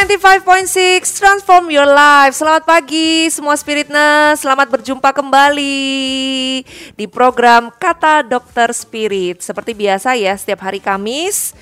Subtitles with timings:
[0.00, 2.32] Spirit 95.6 Transform your life.
[2.32, 4.40] Selamat pagi semua Spiritness.
[4.40, 6.64] Selamat berjumpa kembali
[6.96, 9.44] di program Kata Dokter Spirit.
[9.44, 11.52] Seperti biasa ya, setiap hari Kamis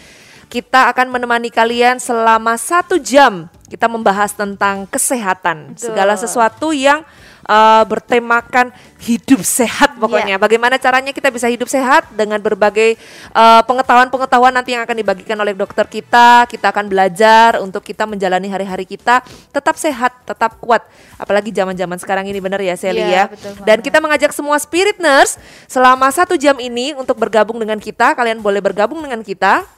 [0.46, 3.50] kita akan menemani kalian selama satu jam.
[3.66, 5.90] Kita membahas tentang kesehatan, Betul.
[5.90, 7.02] segala sesuatu yang
[7.48, 8.70] uh, bertemakan
[9.00, 10.36] hidup sehat pokoknya.
[10.36, 10.38] Ya.
[10.38, 13.00] Bagaimana caranya kita bisa hidup sehat dengan berbagai
[13.32, 16.44] uh, pengetahuan-pengetahuan nanti yang akan dibagikan oleh dokter kita.
[16.46, 20.84] Kita akan belajar untuk kita menjalani hari-hari kita tetap sehat, tetap kuat.
[21.16, 23.08] Apalagi zaman-zaman sekarang ini benar ya Sally ya.
[23.08, 27.80] Iya, betul Dan kita mengajak semua spirit nurse selama satu jam ini untuk bergabung dengan
[27.80, 28.12] kita.
[28.12, 29.77] Kalian boleh bergabung dengan kita.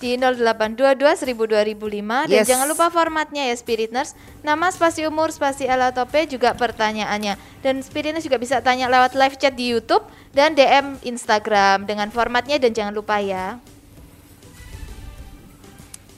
[0.00, 2.48] Di 0822 1000 2005 dan Yes.
[2.48, 5.68] jangan lupa formatnya ya Spirit Nurse nama spasi umur spasi
[6.08, 10.56] P juga pertanyaannya dan Spirit Nurse juga bisa tanya lewat live chat di YouTube dan
[10.56, 13.60] DM Instagram dengan formatnya dan jangan lupa ya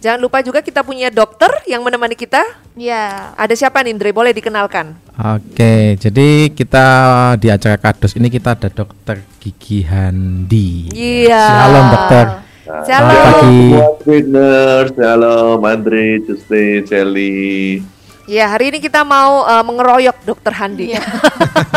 [0.03, 2.43] Jangan lupa juga kita punya dokter yang menemani kita.
[2.75, 4.11] ya Ada siapa nih Indre?
[4.11, 4.99] Boleh dikenalkan.
[5.15, 6.87] Oke, jadi kita
[7.39, 10.91] di acara Kados ini kita ada dokter Gigi Handi.
[10.91, 11.39] Iya.
[11.47, 12.52] Shalom dokter.
[12.73, 13.69] Shalom.
[13.69, 14.97] Selamat pagi.
[14.97, 17.85] Shalom Andre, Justin, Shelly.
[18.31, 20.95] Ya, hari ini kita mau uh, mengeroyok dokter Handi.
[20.95, 21.03] Iya.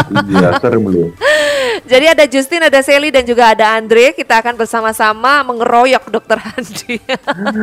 [0.06, 1.10] Iya, serem loh.
[1.92, 4.14] Jadi ada Justin, ada Sally dan juga ada Andre.
[4.14, 7.02] Kita akan bersama-sama mengeroyok dokter Handi.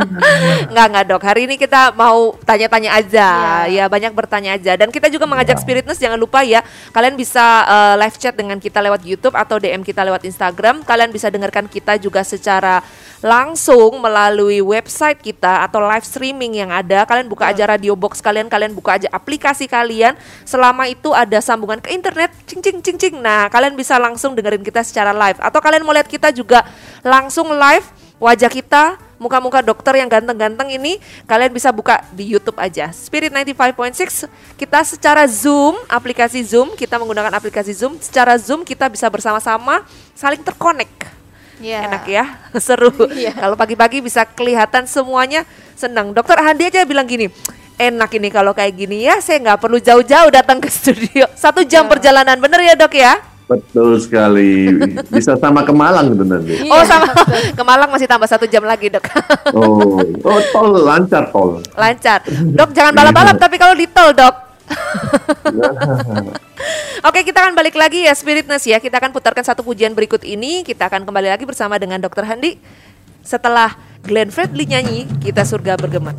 [0.70, 1.22] Enggak, enggak dok.
[1.22, 3.28] Hari ini kita mau tanya-tanya aja.
[3.70, 4.74] Ya, banyak bertanya aja.
[4.74, 6.60] Dan kita juga mengajak Spiritness jangan lupa ya.
[6.90, 10.82] Kalian bisa uh, live chat dengan kita lewat YouTube atau DM kita lewat Instagram.
[10.82, 12.82] Kalian bisa dengarkan kita juga secara
[13.22, 17.06] langsung melalui website kita atau live streaming yang ada.
[17.06, 20.16] Kalian buka aja radio box kalian, kalian buka aja aplikasi kalian.
[20.42, 23.14] Selama itu ada sambungan ke internet, cing cing cing cing.
[23.20, 26.66] Nah, kalian bisa langsung dengerin kita secara live atau kalian mau lihat kita juga
[27.04, 27.86] langsung live
[28.22, 30.98] wajah kita muka-muka dokter yang ganteng-ganteng ini
[31.30, 32.90] kalian bisa buka di YouTube aja.
[32.90, 34.26] Spirit 95.6
[34.58, 39.82] kita secara Zoom, aplikasi Zoom, kita menggunakan aplikasi Zoom, secara Zoom kita bisa bersama-sama
[40.14, 40.90] saling terkonek.
[41.62, 42.24] ya Enak ya,
[42.66, 42.90] seru.
[43.14, 43.38] Iya.
[43.38, 45.46] Kalau pagi-pagi bisa kelihatan semuanya
[45.78, 46.10] senang.
[46.10, 47.30] Dokter Handi aja bilang gini,
[47.90, 51.26] enak ini kalau kayak gini ya, saya nggak perlu jauh-jauh datang ke studio.
[51.34, 51.90] Satu jam Ya.
[51.90, 53.18] perjalanan, bener ya dok ya?
[53.42, 54.70] Betul sekali.
[55.12, 56.62] Bisa sama ke Malang itu nanti.
[56.62, 57.10] Iya, oh sama,
[57.58, 59.02] ke Malang masih tambah satu jam lagi dok.
[59.52, 61.60] Oh, oh tol lancar tol.
[61.74, 62.22] Lancar.
[62.30, 64.54] Dok jangan balap-balap tapi kalau di tol dok.
[67.02, 70.64] Oke kita akan balik lagi ya Spiritness ya Kita akan putarkan satu pujian berikut ini
[70.64, 72.56] Kita akan kembali lagi bersama dengan Dokter Handi
[73.20, 73.74] Setelah
[74.06, 76.14] Glenn Fredly nyanyi Kita surga bergema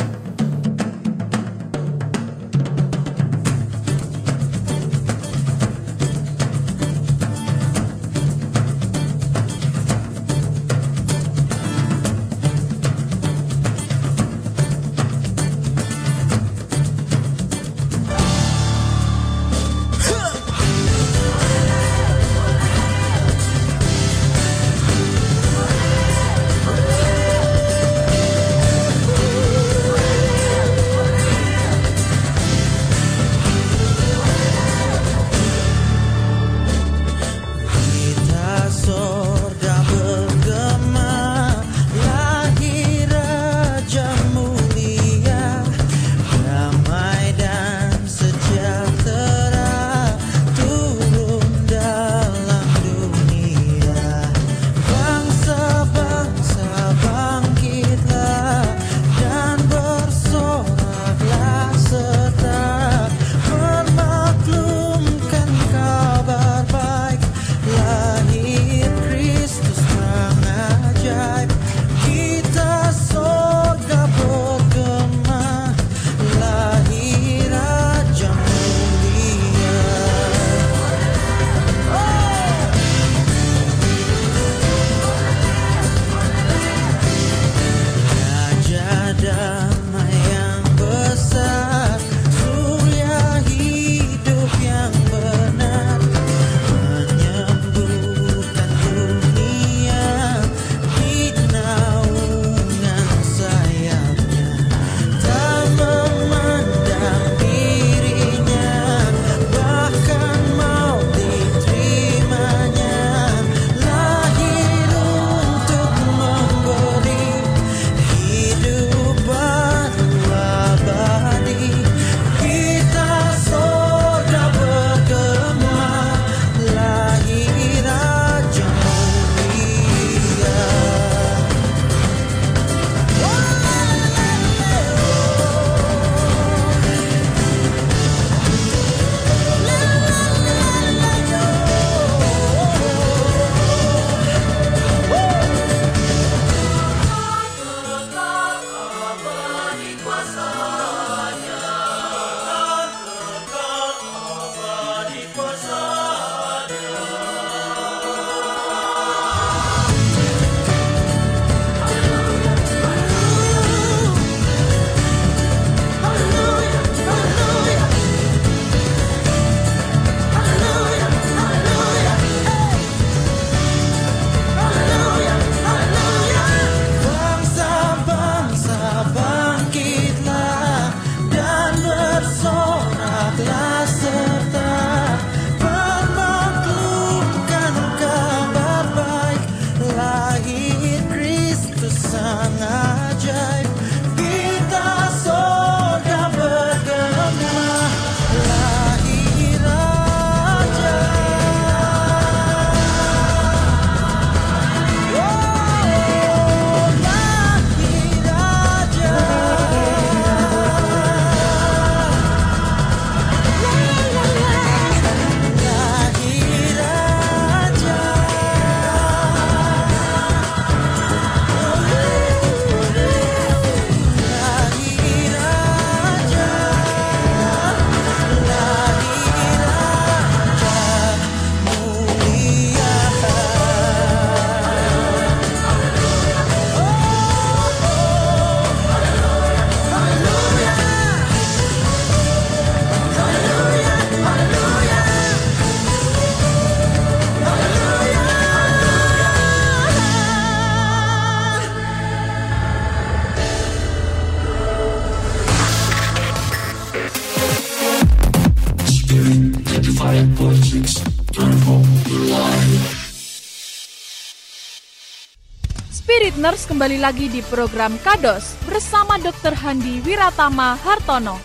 [265.93, 269.53] Spirit Nurse kembali lagi di program Kados bersama Dr.
[269.53, 271.37] Handi Wiratama Hartono.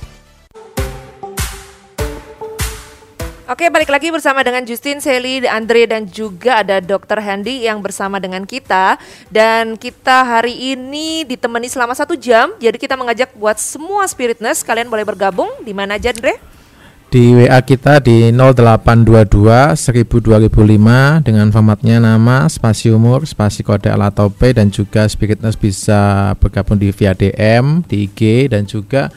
[3.44, 7.20] Oke, balik lagi bersama dengan Justin, Sally, Andre dan juga ada Dr.
[7.20, 8.96] Handy yang bersama dengan kita
[9.28, 12.48] dan kita hari ini ditemani selama satu jam.
[12.56, 16.57] Jadi kita mengajak buat semua spiritness kalian boleh bergabung di mana aja, Andre?
[17.08, 24.68] Di WA kita di 0822 1000 dengan formatnya nama, spasi umur, spasi kode alatope dan
[24.68, 29.08] juga Spiritness bisa bergabung di via DM, di IG dan juga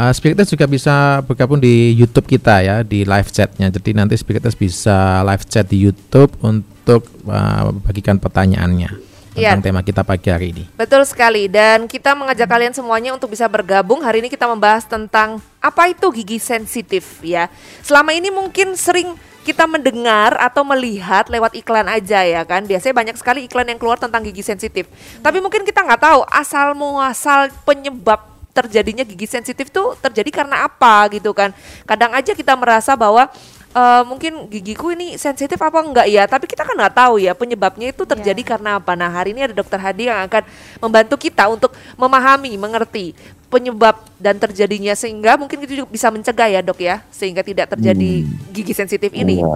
[0.00, 3.68] uh, Spiritness juga bisa bergabung di YouTube kita ya di live chatnya.
[3.68, 9.66] Jadi nanti Spiritness bisa live chat di YouTube untuk uh, bagikan pertanyaannya tentang Iya.
[9.66, 10.64] tema kita pagi hari ini.
[10.78, 14.06] Betul sekali dan kita mengajak kalian semuanya untuk bisa bergabung.
[14.06, 17.50] Hari ini kita membahas tentang apa itu gigi sensitif ya.
[17.82, 22.64] Selama ini mungkin sering kita mendengar atau melihat lewat iklan aja ya kan.
[22.64, 24.86] Biasanya banyak sekali iklan yang keluar tentang gigi sensitif.
[25.20, 31.10] Tapi mungkin kita nggak tahu asal muasal penyebab terjadinya gigi sensitif tuh terjadi karena apa
[31.10, 31.50] gitu kan.
[31.84, 33.26] Kadang aja kita merasa bahwa
[33.74, 37.90] eh, mungkin gigiku ini sensitif apa enggak ya tapi kita kan nggak tahu ya penyebabnya
[37.90, 38.48] itu terjadi Ya.
[38.48, 40.42] karena apa nah hari ini ada dokter Hadi yang akan
[40.78, 43.12] membantu kita untuk memahami mengerti
[43.46, 48.10] penyebab dan terjadinya sehingga mungkin kita juga bisa mencegah ya dok ya sehingga tidak terjadi
[48.50, 49.54] gigi sensitif ini Iya.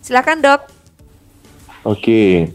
[0.00, 0.60] silakan dok
[1.80, 2.52] Oke.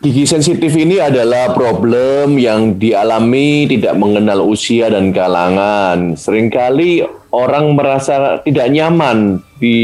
[0.00, 6.16] Gigi sensitif ini adalah problem yang dialami tidak mengenal usia dan kalangan.
[6.16, 9.76] Seringkali orang merasa tidak nyaman di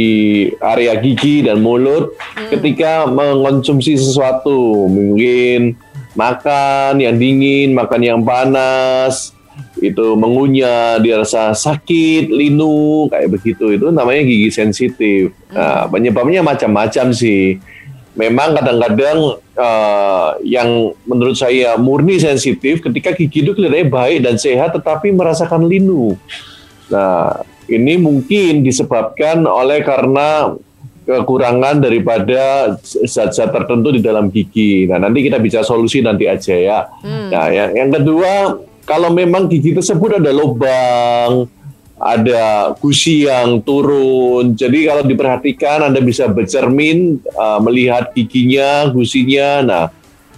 [0.64, 2.16] area gigi dan mulut
[2.49, 4.88] ketika mengonsumsi sesuatu.
[4.88, 5.76] Mungkin
[6.16, 9.37] makan yang dingin, makan yang panas,
[9.82, 13.76] itu mengunyah, dia rasa sakit, linu, kayak begitu.
[13.76, 15.37] Itu namanya gigi sensitif.
[15.52, 17.61] Nah, penyebabnya macam-macam sih
[18.12, 24.76] memang kadang-kadang eh, yang menurut saya murni sensitif ketika gigi itu kelihatannya baik dan sehat
[24.76, 26.16] tetapi merasakan linu.
[26.92, 27.40] Nah,
[27.73, 30.52] ini mungkin disebabkan oleh karena
[31.02, 34.87] kekurangan daripada zat-zat tertentu di dalam gigi.
[34.87, 36.78] Nah, nanti kita bisa solusi nanti aja ya.
[37.02, 41.49] Nah, yang, yang kedua, kalau memang gigi tersebut ada lubang,
[42.02, 44.59] ada gusi yang turun.
[44.59, 49.62] Jadi kalau diperhatikan Anda bisa bercermin uh, melihat giginya, gusinya.
[49.62, 49.85] Nah,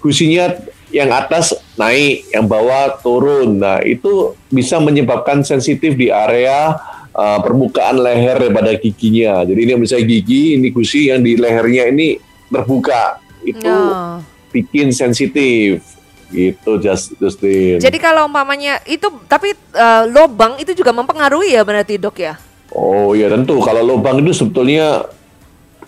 [0.04, 0.60] gusinya
[0.92, 3.64] yang atas naik, yang bawah turun.
[3.64, 6.76] Nah, itu bisa menyebabkan sensitif di area
[7.16, 9.48] uh, permukaan leher daripada giginya.
[9.48, 12.20] Jadi ini misalnya gigi, ini gusi yang di lehernya ini
[12.52, 13.24] terbuka.
[13.40, 14.20] Itu Nah.
[14.52, 15.93] bikin sensitif.
[16.34, 17.78] Gitu Just- Justin.
[17.78, 22.34] jadi kalau umpamanya itu tapi eh, lobang itu juga mempengaruhi ya berarti dok ya
[22.68, 25.06] Oh ya tentu kalau lubang itu sebetulnya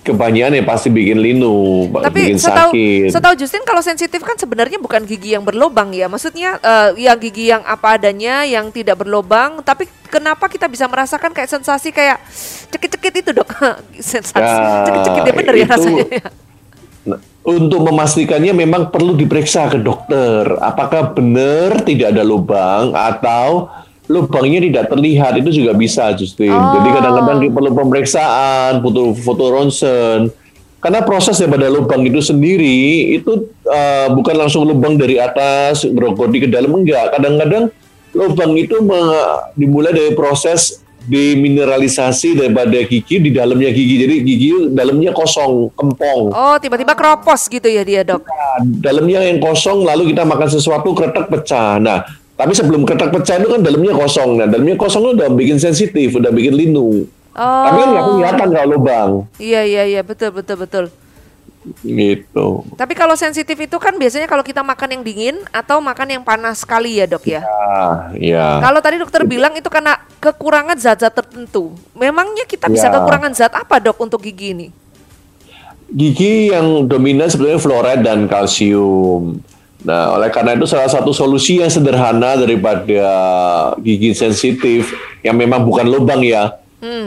[0.00, 3.10] kebanyakan ya pasti bikin linu, Tapi bikin setahu sakit.
[3.10, 6.06] setahu Justin kalau sensitif kan sebenarnya bukan gigi yang berlobang ya.
[6.06, 9.58] Maksudnya eh, yang gigi yang apa adanya yang tidak berlobang.
[9.60, 12.22] Tapi kenapa kita bisa merasakan kayak sensasi kayak
[12.70, 13.50] cekit-cekit itu dok?
[13.98, 16.04] sensasi Ya, cekit-cekit ya bener ya itu- rasanya.
[16.06, 16.26] ya?
[17.46, 20.50] Untuk memastikannya memang perlu diperiksa ke dokter.
[20.58, 23.70] Apakah benar tidak ada lubang atau
[24.10, 26.50] lubangnya tidak terlihat itu juga bisa Justin.
[26.50, 26.74] Oh.
[26.78, 30.30] Jadi kadang-kadang perlu pemeriksaan, foto foto ronsen.
[30.82, 36.48] Karena proses daripada lubang itu sendiri itu eh, bukan langsung lubang dari atas berogodi ke
[36.50, 37.14] dalam enggak.
[37.14, 37.70] Kadang-kadang
[38.14, 38.78] lubang itu
[39.58, 43.94] dimulai dari proses demineralisasi daripada gigi di dalamnya gigi.
[44.02, 46.34] Jadi gigi dalamnya kosong, kempong.
[46.34, 48.26] Oh tiba-tiba keropos gitu ya dia dok.
[48.82, 51.78] dalamnya yang kosong lalu kita makan sesuatu kretek pecah.
[51.78, 52.02] Nah,
[52.36, 54.30] tapi sebelum kretek pecah itu kan dalamnya kosong.
[54.42, 57.06] Nah, dalamnya kosong itu udah bikin sensitif, udah bikin linu.
[57.36, 57.64] Oh.
[57.68, 59.10] Tapi kan nggak kelihatan kalau lubang.
[59.36, 60.84] Iya iya iya betul betul betul.
[61.82, 62.46] Gitu.
[62.78, 66.62] Tapi kalau sensitif itu kan biasanya kalau kita makan yang dingin atau makan yang panas
[66.62, 67.42] sekali ya dok ya.
[67.42, 68.62] Ah, ya.
[68.62, 71.74] Kalau tadi dokter bilang itu karena kekurangan zat-zat tertentu.
[71.98, 72.94] Memangnya kita bisa Ya.
[72.94, 74.68] kekurangan zat apa dok untuk gigi ini?
[75.86, 79.38] Gigi yang dominan sebenarnya fluoride dan kalsium.
[79.86, 83.06] Nah, oleh karena itu salah satu solusi yang sederhana daripada
[83.78, 84.90] gigi sensitif
[85.22, 86.58] yang memang bukan lubang ya.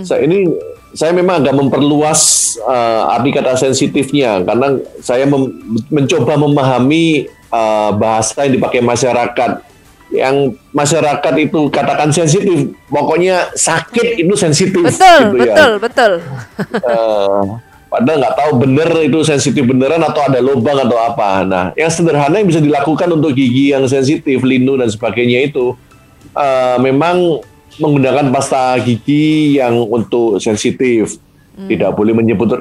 [0.03, 0.47] Saya ini
[0.93, 8.46] saya memang agak memperluas eh, arti kata sensitifnya karena saya mem- mencoba memahami eh, bahasa
[8.46, 9.69] yang dipakai masyarakat.
[10.10, 14.81] Yang masyarakat itu katakan sensitif, pokoknya sakit itu sensitif.
[14.81, 15.53] Betul, gitu ya.
[15.53, 16.12] betul, betul.
[16.81, 17.43] Eh,
[17.93, 21.46] padahal nggak tahu bener itu sensitif beneran atau ada lubang atau apa.
[21.46, 25.77] Nah, yang sederhana yang bisa dilakukan untuk gigi yang sensitif, linu dan sebagainya itu
[26.34, 27.46] eh, memang
[27.77, 31.21] menggunakan pasta gigi yang untuk sensitif.
[31.59, 32.55] Tidak boleh menyebut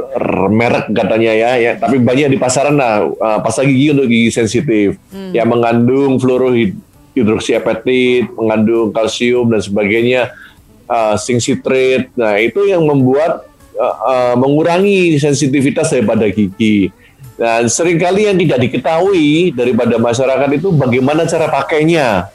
[0.50, 1.78] merek katanya ya, ya.
[1.78, 4.98] Tapi banyak di pasaran nah uh, pasta gigi untuk gigi sensitif
[5.30, 10.34] yang mengandung fluorohidroksiepetit, mengandung kalsium dan sebagainya,
[10.90, 12.10] uh, zinc citrate.
[12.18, 13.46] Nah itu yang membuat
[13.78, 16.90] uh, uh, mengurangi sensitivitas daripada gigi.
[17.38, 22.34] Dan sering kali yang tidak diketahui daripada masyarakat itu bagaimana cara pakainya.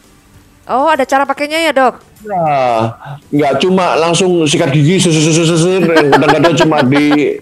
[0.64, 2.13] Oh, ada cara pakainya ya, Dok?
[2.24, 2.96] Nah,
[3.28, 7.40] nggak cuma langsung sikat gigi susu-susu-susu, kadang-kadang cuma di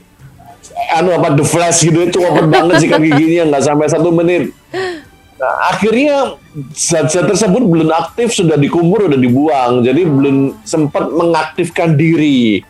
[0.97, 4.49] anu apa the flash gitu itu cepet banget sikat giginya nggak sampai satu menit.
[5.37, 6.37] Nah, akhirnya
[6.73, 12.65] zat-zat tersebut belum aktif sudah dikumur sudah dibuang, jadi belum sempat mengaktifkan diri.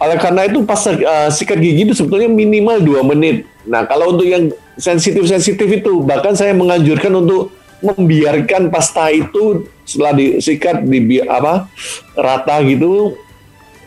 [0.00, 3.48] Oleh karena itu pas uh, sikat gigi itu sebetulnya minimal dua menit.
[3.64, 7.48] Nah kalau untuk yang sensitif-sensitif itu bahkan saya menganjurkan untuk
[7.82, 11.66] membiarkan pasta itu setelah disikat di apa
[12.14, 13.18] rata gitu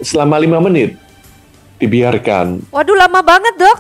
[0.02, 0.98] selama lima menit
[1.78, 2.68] dibiarkan.
[2.74, 3.80] Waduh, lama banget, Dok.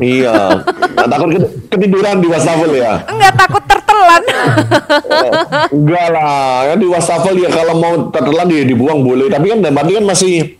[0.00, 0.64] Iya,
[0.96, 1.36] nah, takut
[1.68, 3.04] ketiduran di wastafel ya?
[3.12, 4.24] Enggak takut tertelan.
[5.68, 9.76] Enggak lah, kan di wastafel ya kalau mau tertelan dia dibuang boleh, tapi kan dalam
[9.76, 10.56] arti kan masih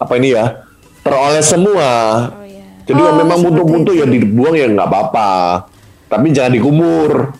[0.00, 0.64] apa ini ya
[1.04, 1.90] teroles semua.
[2.32, 2.64] Oh iya.
[2.88, 5.32] Jadi Oh, memang seperti buntu-buntu ya dibuang ya nggak apa-apa.
[6.08, 7.36] Tapi jangan dikumur.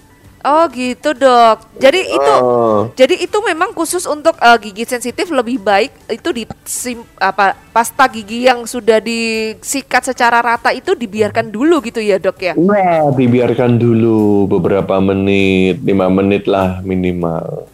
[0.48, 1.76] Oh, gitu, Dok.
[1.76, 6.42] Jadi itu Eh, jadi itu memang khusus untuk eh, gigi sensitif lebih baik itu di
[6.64, 12.38] sim, apa pasta gigi yang sudah disikat secara rata itu dibiarkan dulu gitu ya, Dok
[12.40, 12.52] ya.
[12.56, 17.68] Nah, dibiarkan dulu beberapa menit, lima menit lah minimal.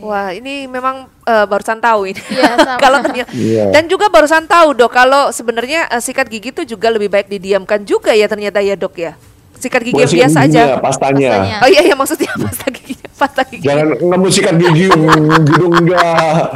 [0.00, 2.20] Wah, ini memang eh, barusan tahu ini.
[2.28, 2.80] Iya, sama.
[2.80, 3.64] kalau ternyata Iya.
[3.72, 7.80] dan juga barusan tahu, Dok, kalau sebenarnya eh, sikat gigi itu juga lebih baik didiamkan
[7.84, 9.12] juga ya ternyata ya, Dok ya.
[9.60, 10.80] Sikat gigi yang biasa giginya, aja.
[10.80, 11.30] Pastanya.
[11.36, 11.56] Pastanya.
[11.60, 13.64] Oh iya, iya maksudnya pasta gigi, pasta gigi.
[13.68, 13.86] Jangan
[14.16, 16.46] mau sikat gigi gitu enggak.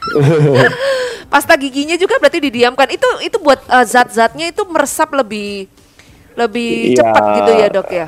[1.30, 2.90] Pasta giginya juga berarti didiamkan.
[2.90, 5.70] Itu itu buat eh, zat-zatnya itu meresap lebih
[6.34, 8.06] lebih Iya, cepat gitu ya, Dok ya.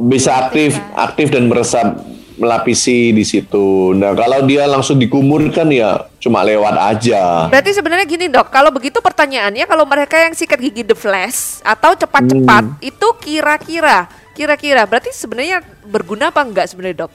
[0.00, 1.98] bisa aktif, aktif dan meresap
[2.36, 3.96] melapisi di situ.
[3.96, 7.48] Nah, kalau dia langsung dikumurkan ya cuma lewat aja.
[7.48, 11.96] Berarti sebenarnya gini dok, kalau begitu pertanyaannya kalau mereka yang sikat gigi the flash atau
[11.96, 12.76] cepat-cepat Hmm.
[12.84, 17.12] itu kira-kira, kira-kira berarti sebenarnya berguna apa enggak sebenarnya dok?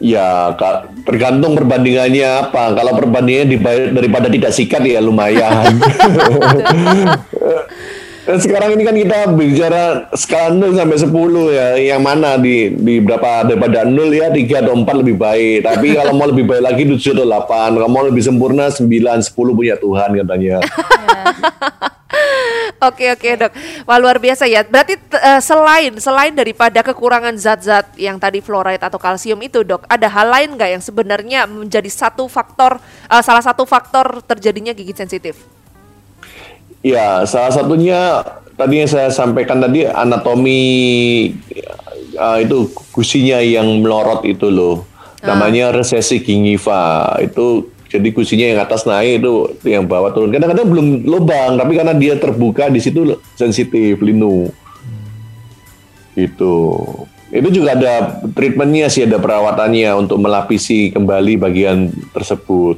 [0.00, 0.56] Ya,
[1.04, 2.72] tergantung perbandingannya apa.
[2.72, 3.60] Kalau perbandingannya
[3.92, 5.68] daripada tidak sikat ya lumayan.
[8.22, 9.82] Dan sekarang ini kan kita bicara
[10.14, 11.68] skala 0 sampai 10 ya.
[11.94, 15.66] Yang mana di di berapa daripada 0 ya 3 atau 4 lebih baik.
[15.66, 17.76] Tapi kalau mau lebih baik lagi 7 atau 8.
[17.82, 20.62] Kalau mau lebih sempurna 9, 10 punya Tuhan katanya.
[22.82, 23.54] Oke oke dok,
[23.86, 24.66] wah luar biasa ya.
[24.66, 30.10] Berarti eh, selain selain daripada kekurangan zat-zat yang tadi fluoride atau kalsium itu dok, ada
[30.10, 35.61] hal lain nggak yang sebenarnya menjadi satu faktor, eh, salah satu faktor terjadinya gigi sensitif?
[36.82, 38.26] Ya, salah satunya
[38.58, 40.60] tadi yang saya sampaikan tadi anatomi
[42.18, 44.82] uh, itu gusinya yang melorot itu loh.
[45.22, 47.14] Namanya resesi gingiva.
[47.22, 50.34] Itu jadi gusinya yang atas naik itu yang bawah turun.
[50.34, 54.50] Kadang-kadang belum lubang, tapi karena dia terbuka di situ sensitif linu.
[56.18, 56.82] Itu.
[57.32, 62.76] Itu juga ada treatmentnya sih, ada perawatannya untuk melapisi kembali bagian tersebut.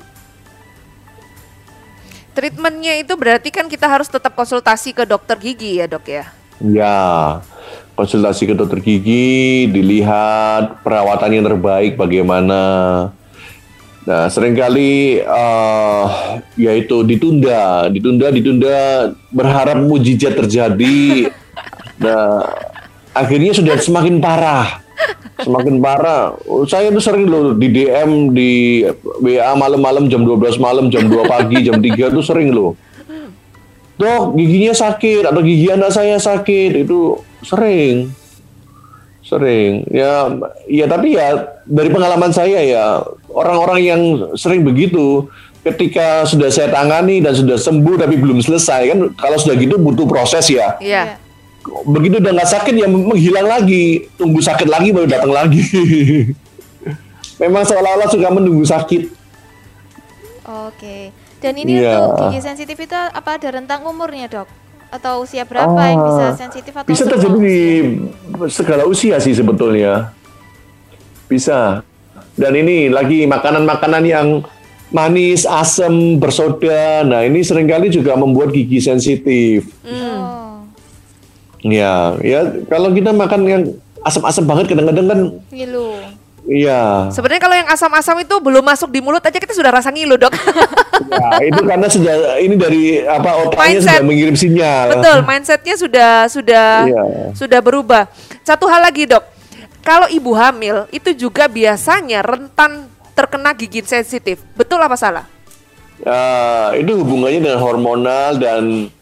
[2.35, 6.25] Treatmentnya itu berarti kan kita harus tetap konsultasi ke dokter gigi ya dok ya?
[6.59, 6.99] Ya,
[7.95, 12.63] konsultasi ke dokter gigi, dilihat perawatan yang terbaik bagaimana.
[14.05, 16.07] Nah, sering kali eh
[16.61, 18.79] yaitu ditunda, ditunda, ditunda,
[19.33, 21.01] berharap mujizat terjadi.
[21.95, 22.43] Nah,
[23.15, 24.83] akhirnya sudah semakin parah,
[25.45, 26.33] semakin parah.
[26.65, 28.81] Saya tuh sering loh di DM di
[29.21, 32.73] WA malam-malam jam 12 malam, jam 2 pagi, jam 3 tuh sering loh.
[33.95, 37.15] Dok, giginya sakit atau gigi anak saya sakit itu
[37.47, 38.11] sering,
[39.23, 39.87] sering.
[39.87, 40.35] Ya,
[40.67, 44.01] ya tapi ya dari pengalaman saya ya orang-orang yang
[44.35, 45.31] sering begitu
[45.63, 50.11] ketika sudah saya tangani dan sudah sembuh tapi belum selesai kan kalau sudah gitu butuh
[50.11, 50.75] proses ya.
[50.83, 51.24] Iya.
[51.65, 55.65] Begitu udah nggak sakit ya menghilang lagi, tunggu sakit lagi baru datang lagi.
[57.43, 59.03] Memang seolah-olah suka menunggu sakit.
[60.45, 61.11] Oke.
[61.41, 62.01] Dan ini Iya.
[62.01, 64.49] untuk gigi sensitif itu apa ada rentang umurnya, Dok?
[64.89, 67.59] Atau usia berapa yang bisa Ah, sensitif atau Bisa terjadi di
[68.39, 68.49] usia?
[68.49, 70.15] segala usia sih sebetulnya.
[71.27, 71.83] Bisa.
[72.35, 74.29] Dan ini lagi makanan-makanan yang
[74.91, 77.03] manis, asam, bersoda.
[77.03, 79.67] Nah, ini sering kali juga membuat gigi sensitif.
[79.83, 80.44] Oh,
[81.65, 83.63] Ya, ya kalau kita makan yang
[84.05, 85.97] asam-asam banget kadang-kadang kan ngilu.
[86.45, 87.09] Iya.
[87.09, 90.37] Sebenarnya kalau yang asam-asam itu belum masuk di mulut aja kita sudah rasa ngilu, Dok.
[91.09, 93.89] Ya, itu karena sudah ini dari apa otaknya Mindset.
[93.97, 94.87] sudah mengirim sinyal.
[94.93, 97.05] Betul, mindsetnya sudah sudah Iya.
[97.33, 98.13] sudah berubah.
[98.45, 99.25] Satu hal lagi, Dok.
[99.81, 104.45] Kalau ibu hamil itu juga biasanya rentan terkena gigit sensitif.
[104.53, 105.25] Betul apa salah?
[106.05, 108.93] Ya, itu hubungannya dengan hormonal dan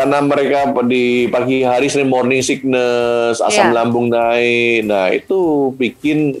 [0.00, 3.76] karena mereka di pagi hari sering morning sickness, asam Iya.
[3.76, 4.88] lambung naik.
[4.88, 6.40] Nah, itu bikin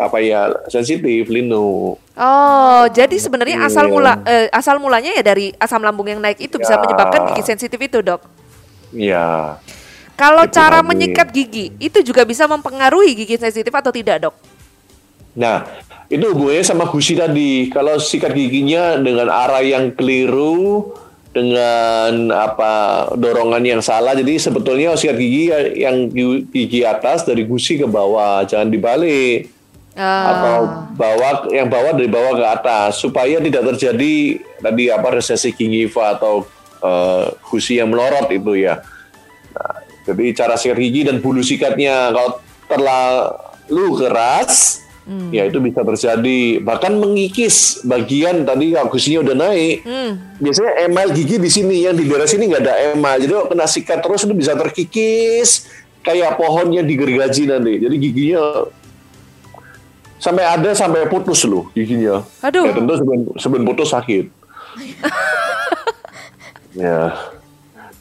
[0.00, 2.00] apa ya sensitif lino.
[2.16, 3.92] Oh, jadi sebenarnya asal Iya.
[3.92, 6.80] mula eh, asal mulanya ya dari asam lambung yang naik itu bisa Ya.
[6.80, 8.24] menyebabkan gigi sensitif itu, Dok.
[8.96, 9.60] Iya.
[10.16, 14.34] Kalau Itu cara menyikat gigi itu juga bisa mempengaruhi gigi sensitif atau tidak, Dok?
[15.36, 15.68] Nah,
[16.08, 17.68] itu hubungannya sama gusi tadi.
[17.68, 20.92] Kalau sikat giginya dengan arah yang keliru,
[21.30, 25.44] dengan apa dorongan yang salah, jadi sebetulnya sikat gigi
[25.78, 29.46] yang gi- gigi atas dari gusi ke bawah, jangan dibalik.
[29.94, 30.26] Ah.
[30.30, 30.58] Atau
[30.94, 36.46] bawah yang bawah dari bawah ke atas supaya tidak terjadi tadi apa resesi gingiva atau
[36.82, 38.82] eh, gusi yang melorot itu ya.
[39.54, 39.74] Nah,
[40.06, 42.38] jadi cara sikat gigi dan bulu sikatnya kalau
[42.70, 44.82] terlalu keras,
[45.34, 49.82] ya itu bisa terjadi bahkan mengikis bagian tadi kalau gusinya udah naik.
[50.38, 53.66] Biasanya emal gigi di sini yang di daerah sini nggak ada emal, jadi kalau kena
[53.66, 55.68] sikat terus itu bisa terkikis
[56.06, 57.82] kayak pohon yang digergaji nanti.
[57.82, 58.70] Jadi giginya
[60.20, 62.22] sampai ada sampai putus loh giginya.
[62.44, 62.68] Aduh.
[62.68, 64.24] Ya tentu sebelum, sebelum putus sakit.
[66.84, 67.16] ya.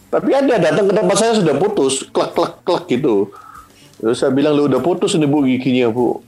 [0.09, 3.29] Tapi ada datang ke tempat saya sudah putus, klek klek klek gitu.
[3.99, 6.23] Terus saya bilang lu udah putus ini bu giginya bu.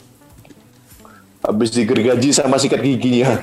[1.41, 3.41] Habis digergaji sama sikat giginya.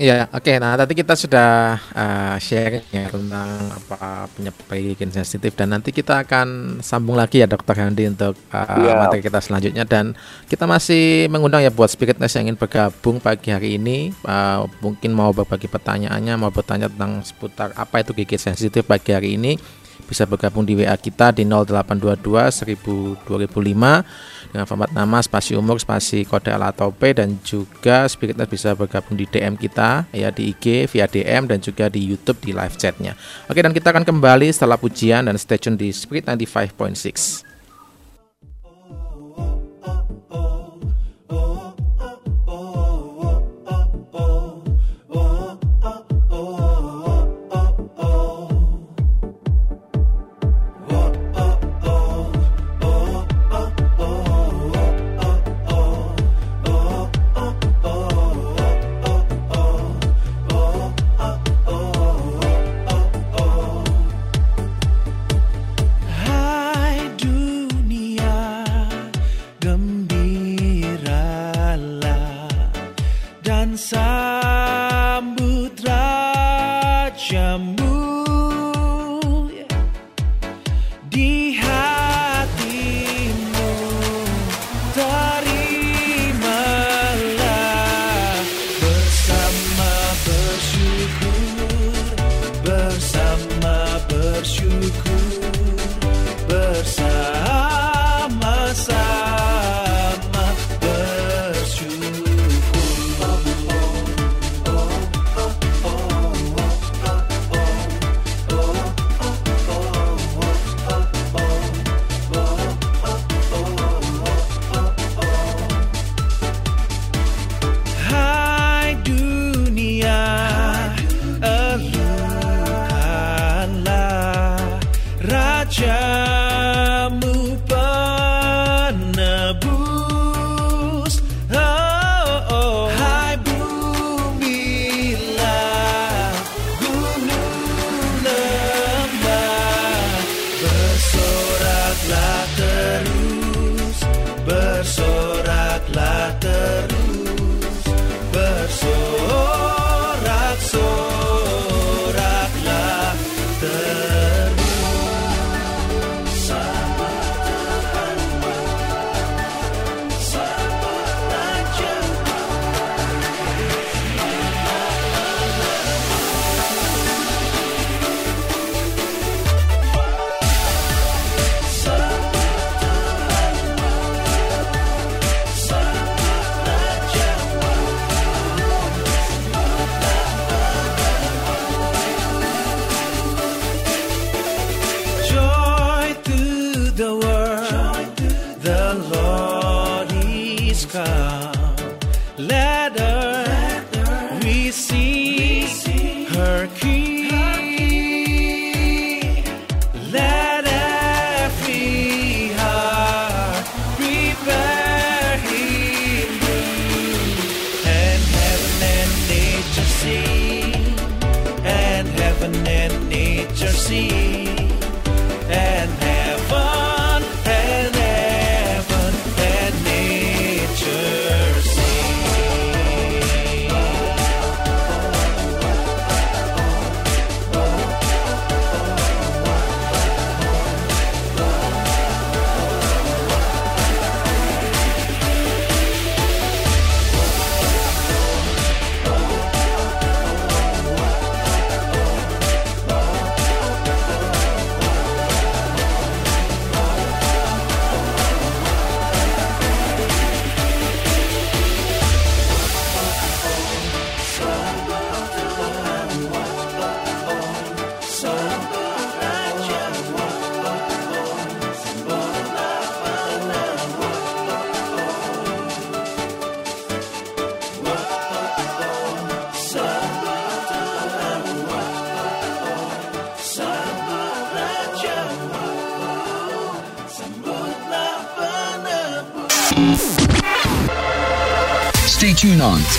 [0.00, 0.56] Iya, oke.
[0.56, 6.24] Nah, tadi kita sudah uh, sharing ya tentang apa penyebab gigi sensitif dan nanti kita
[6.24, 8.96] akan sambung lagi ya Dokter Handi untuk uh, Iya.
[8.96, 10.16] materi kita selanjutnya dan
[10.48, 15.36] kita masih mengundang ya buat Spiritness yang ingin bergabung pagi hari ini uh, mungkin mau
[15.36, 19.58] berbagi pertanyaannya, mau bertanya tentang seputar apa itu gigi sensitif pagi hari ini
[20.02, 26.26] bisa bergabung di WA kita di 0822 1000 2005 dengan format nama spasi umur spasi
[26.26, 31.06] kode atau P dan juga Spiritness bisa bergabung di DM kita ya di IG via
[31.06, 33.14] DM dan juga di YouTube di live chatnya.
[33.46, 37.49] Oke dan kita akan kembali setelah pujian dan stay tune di Spirit 95.6.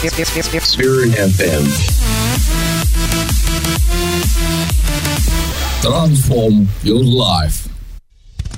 [0.01, 1.61] Spirit FM.
[5.85, 7.69] Transform your life.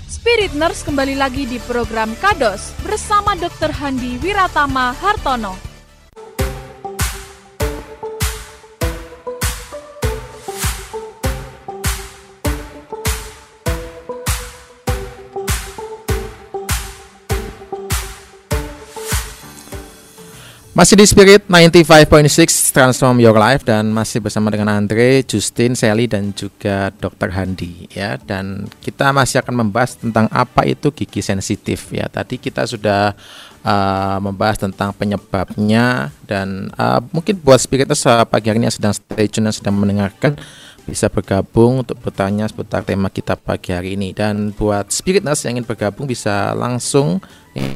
[0.07, 3.75] Spirit Nurse kembali lagi di program Kados bersama Dr.
[3.75, 5.72] Handi Wiratama Hartono.
[20.73, 26.33] Masih di Spirit 95.6 Transform Your Life dan masih bersama dengan Andre, Justin, Sally dan
[26.33, 27.29] juga Dr.
[27.29, 28.17] Handi ya.
[28.17, 32.09] Dan kita masih akan membahas tentang apa itu gigi sensitif ya.
[32.09, 33.13] Tadi kita sudah
[33.61, 38.97] uh, membahas tentang penyebabnya dan uh, mungkin buat Spiriters uh, pagi hari ini yang sedang
[38.97, 40.41] stay tune dan sedang mendengarkan
[40.83, 45.67] bisa bergabung untuk bertanya seputar tema kita pagi hari ini dan buat Spiritness yang ingin
[45.67, 47.23] bergabung bisa langsung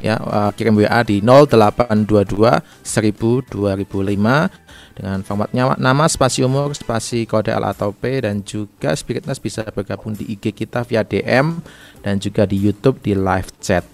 [0.03, 7.53] ya uh, kirim WA di 0822 1000 2005 dengan formatnya nama spasi umur spasi kode
[7.53, 11.61] L atau P dan juga Spiritness bisa bergabung di IG kita via DM
[12.01, 13.85] dan juga di YouTube di live chat.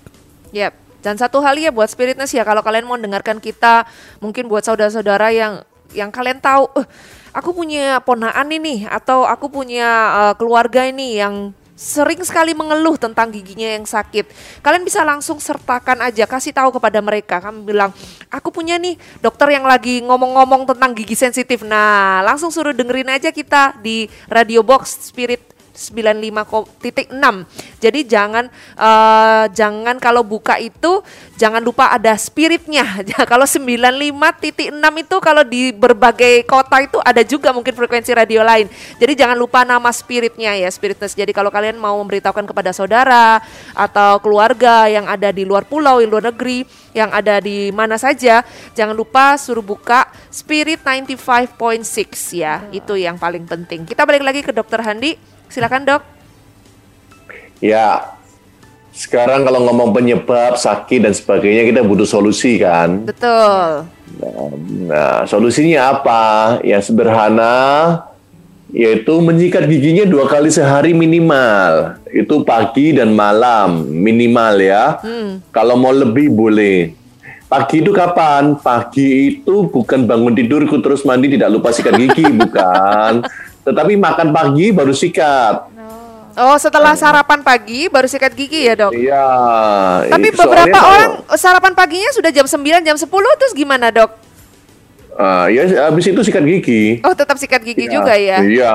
[0.56, 0.80] Yap.
[1.04, 3.84] Dan satu hal ya buat Spiritness ya kalau kalian mau dengarkan kita,
[4.23, 5.54] mungkin buat saudara-saudara yang
[5.91, 6.88] yang kalian tahu, eh,
[7.34, 13.34] aku punya ponaan ini atau aku punya uh, keluarga ini yang sering sekali mengeluh tentang
[13.34, 14.30] giginya yang sakit.
[14.62, 17.41] Kalian bisa langsung sertakan aja, kasih tahu kepada mereka.
[17.41, 17.89] Kamu bilang,
[18.30, 21.65] aku punya nih dokter yang lagi ngomong-ngomong tentang gigi sensitif.
[21.65, 27.09] Nah, langsung suruh dengerin aja kita di Radio Box Spirit 95.6.
[27.81, 28.45] Jadi jangan
[28.77, 31.01] uh, jangan kalau buka itu
[31.36, 32.86] jangan lupa ada spiritnya.
[33.31, 38.69] kalau 95.6 itu kalau di berbagai kota itu ada juga mungkin frekuensi radio lain.
[39.01, 41.17] Jadi jangan lupa nama spiritnya ya, spiritness.
[41.17, 43.41] Jadi kalau kalian mau memberitahukan kepada saudara
[43.73, 48.45] atau keluarga yang ada di luar pulau, di luar negeri, yang ada di mana saja,
[48.77, 52.62] jangan lupa suruh buka Spirit 95.6 ya.
[52.69, 53.89] Itu yang paling penting.
[53.89, 55.33] Kita balik lagi ke Dokter Handi.
[55.53, 56.01] Silakan dok.
[57.61, 58.17] Ya,
[58.89, 63.05] sekarang kalau ngomong penyebab sakit dan sebagainya kita butuh solusi kan.
[63.05, 63.85] Betul.
[64.89, 66.57] Nah, solusinya apa?
[66.65, 68.01] Yang sederhana
[68.73, 72.01] yaitu menyikat giginya dua kali sehari minimal.
[72.09, 74.97] Itu pagi dan malam minimal ya.
[75.05, 75.37] Hmm.
[75.53, 76.97] Kalau mau lebih boleh.
[77.45, 78.57] Pagi itu kapan?
[78.57, 83.21] Pagi itu bukan bangun tidur ikut terus mandi tidak lupa sikat gigi, bukan.
[83.63, 85.71] Tetapi makan pagi baru sikat.
[86.34, 88.91] Oh, setelah sarapan pagi baru sikat gigi ya, Dok?
[88.97, 89.28] Iya.
[90.10, 94.10] Tapi beberapa kalau- orang sarapan paginya sudah jam 9, jam 10 terus gimana, Dok?
[95.13, 96.97] Ah, ya habis itu sikat gigi.
[97.06, 98.41] Oh, tetap sikat gigi juga ya.
[98.41, 98.73] Iya.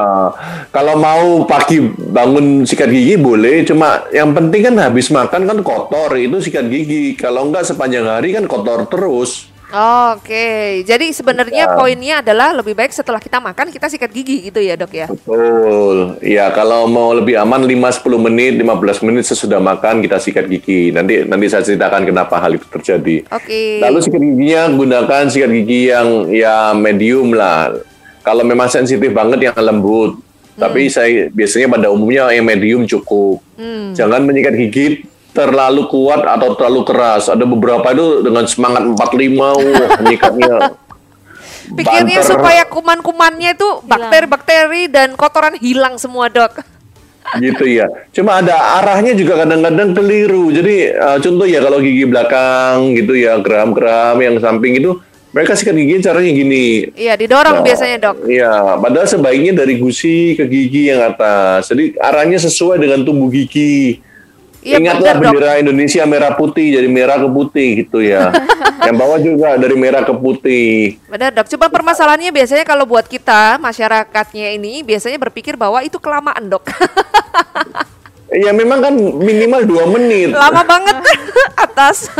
[0.70, 6.14] Kalau mau pagi bangun sikat gigi boleh, cuma yang penting kan habis makan kan kotor,
[6.14, 7.18] itu sikat gigi.
[7.18, 9.47] Kalau enggak sepanjang hari kan kotor terus.
[9.68, 11.76] Oke, jadi sebenarnya Ya.
[11.76, 15.06] poinnya adalah lebih baik setelah kita makan kita sikat gigi gitu ya, Dok ya.
[15.12, 16.16] Betul.
[16.24, 20.88] Ya, kalau mau lebih aman 5 10 menit, 15 menit sesudah makan kita sikat gigi.
[20.88, 23.28] Nanti nanti saya ceritakan kenapa hal itu terjadi.
[23.28, 23.84] Oke.
[23.84, 27.76] Lalu sikat giginya gunakan sikat gigi yang ya medium lah.
[28.24, 30.16] Kalau memang sensitif banget yang lembut.
[30.58, 33.38] Tapi saya biasanya pada umumnya yang medium cukup.
[33.94, 35.06] Jangan menyikat gigi
[35.38, 37.30] terlalu kuat atau terlalu keras.
[37.30, 40.54] Ada beberapa itu dengan semangat 45 wah menyikatnya.
[41.68, 42.32] Pikirnya banter.
[42.32, 46.64] supaya kuman-kumannya itu bakteri-bakteri dan kotoran hilang semua, Dok.
[47.44, 47.84] gitu ya.
[48.08, 50.48] Cuma ada arahnya juga kadang-kadang keliru.
[50.48, 54.96] Jadi uh, contoh ya kalau gigi belakang gitu ya, geram-geram yang samping itu
[55.28, 56.88] Mereka sikat gigi caranya gini.
[56.96, 58.32] Iya, didorong Nah, biasanya, Dok.
[58.32, 61.68] Iya, padahal sebaiknya dari gusi ke gigi yang atas.
[61.68, 64.00] Jadi arahnya sesuai dengan tumbuh gigi.
[64.68, 65.32] Iya, Ingatlah benar, Dok.
[65.32, 68.28] bendera Indonesia merah putih jadi merah ke putih gitu ya.
[68.86, 71.00] yang bawah juga dari merah ke putih.
[71.08, 71.48] Benar, Dok.
[71.48, 76.68] Coba permasalahannya biasanya kalau buat kita, masyarakatnya ini biasanya berpikir bahwa itu kelamaan, Dok.
[78.28, 80.36] Ya memang kan minimal dua menit.
[80.36, 81.00] Lama banget
[81.64, 82.12] atas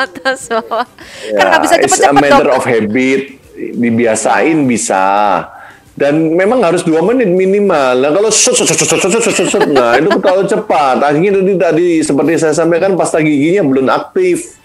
[0.00, 0.88] atas bawah.
[1.28, 2.56] kan nggak bisa Ya, it's a cepet-cepet, matter Dok.
[2.56, 3.22] of habit.
[3.52, 5.04] Dibiasain bisa
[5.96, 8.04] dan memang harus dua menit minimal.
[8.04, 11.00] Nah kalau sut sut sut sut sut sut nah itu terlalu cepat.
[11.00, 14.60] Akhirnya tadi tadi seperti saya sampaikan pasta giginya belum aktif,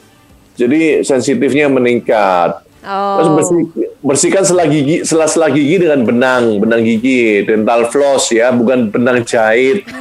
[0.60, 2.68] jadi sensitifnya meningkat.
[2.82, 3.16] Oh.
[3.16, 3.62] Terus bersih,
[4.02, 9.24] bersihkan selah gigi, selah selah gigi dengan benang, benang gigi, dental floss ya, bukan benang
[9.24, 9.88] jahit.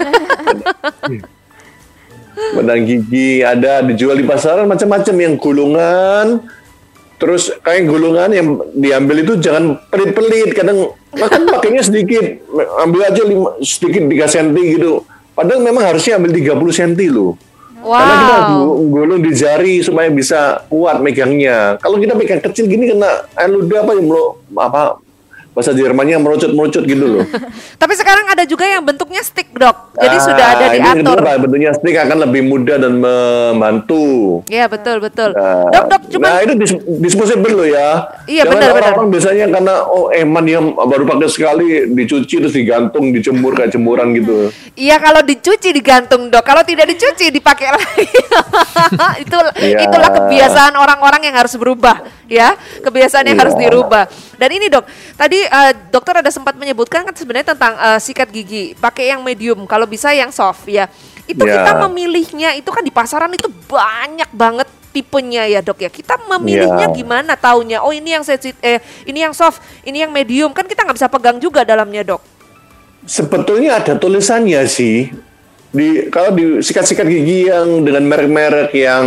[2.56, 6.40] benang gigi ada dijual di pasaran macam-macam yang gulungan,
[7.20, 12.24] Terus kayak gulungan yang diambil itu jangan pelit-pelit, kadang makan pakainya sedikit,
[12.78, 14.92] ambil aja lima, sedikit 3 cm gitu.
[15.32, 17.34] Padahal memang harusnya ambil 30 cm loh.
[17.80, 18.48] Karena kita Wow.
[18.52, 21.80] gu- gulung di jari supaya bisa kuat megangnya.
[21.80, 25.00] Kalau kita pegang kecil gini kena air ludah apa yang melo, apa
[25.50, 27.24] bahasa Jermannya merucut-merucut gitu loh.
[27.82, 29.94] Tapi sekarang ada juga yang bentuknya stick, Dok.
[29.94, 31.18] Jadi Ah, sudah ada diatur.
[31.18, 34.04] kenapa bentuknya stick akan lebih mudah dan membantu.
[34.46, 35.30] Iya, betul, betul.
[35.32, 38.06] Nah, Dok, Dok, cuma nah itu dis disposable loh ya.
[38.24, 38.82] Iya, Jangan benar, benar.
[38.86, 44.14] Orang-orang biasanya karena oh eman dia baru pakai sekali dicuci terus digantung, dijemur kayak jemuran
[44.14, 44.54] gitu.
[44.72, 48.06] Iya kalau dicuci digantung dok, kalau tidak dicuci dipakai lagi.
[49.24, 49.84] Itu Iya.
[49.84, 53.42] itulah kebiasaan orang-orang yang harus berubah, ya kebiasaan yang Iya.
[53.42, 54.06] harus dirubah.
[54.38, 54.86] Dan ini dok,
[55.18, 59.66] tadi eh, dokter ada sempat menyebutkan kan sebenarnya tentang eh, sikat gigi, pakai yang medium,
[59.66, 60.86] kalau bisa yang soft ya.
[61.26, 61.66] Itu Iya.
[61.66, 65.90] kita memilihnya itu kan di pasaran itu banyak banget tipenya ya dok ya.
[65.90, 66.94] Kita memilihnya Iya.
[66.94, 67.82] gimana taunya?
[67.82, 71.10] Oh ini yang sensit, eh ini yang soft, ini yang medium, kan kita nggak bisa
[71.10, 72.22] pegang juga dalamnya dok.
[73.06, 75.10] Sebetulnya ada tulisannya sih.
[75.70, 79.06] Di kalau di sikat-sikat gigi yang dengan merek-merek yang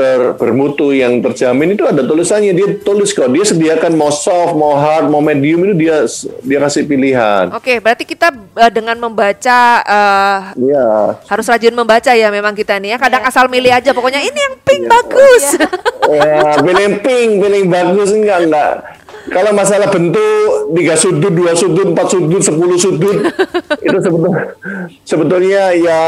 [0.00, 4.72] ter, bermutu yang terjamin itu ada tulisannya dia tulis kok dia sediakan mau soft mau
[4.72, 6.08] hard mau medium itu dia
[6.40, 11.20] dia kasih pilihan Oke, berarti kita eh, dengan membaca eh, Iya.
[11.28, 12.98] harus rajin membaca ya memang kita nih ya.
[12.98, 13.28] Kadang Iya.
[13.28, 14.90] asal milih aja pokoknya ini yang pink Iya.
[14.90, 15.44] bagus.
[16.10, 18.72] Ya, pilih pink, pilih bagus enggak enggak.
[19.30, 23.30] Kalau masalah bentuk tiga sudut, dua sudut, empat sudut, sepuluh sudut
[23.86, 24.42] itu sebetulnya
[25.06, 26.00] sebetulnya ya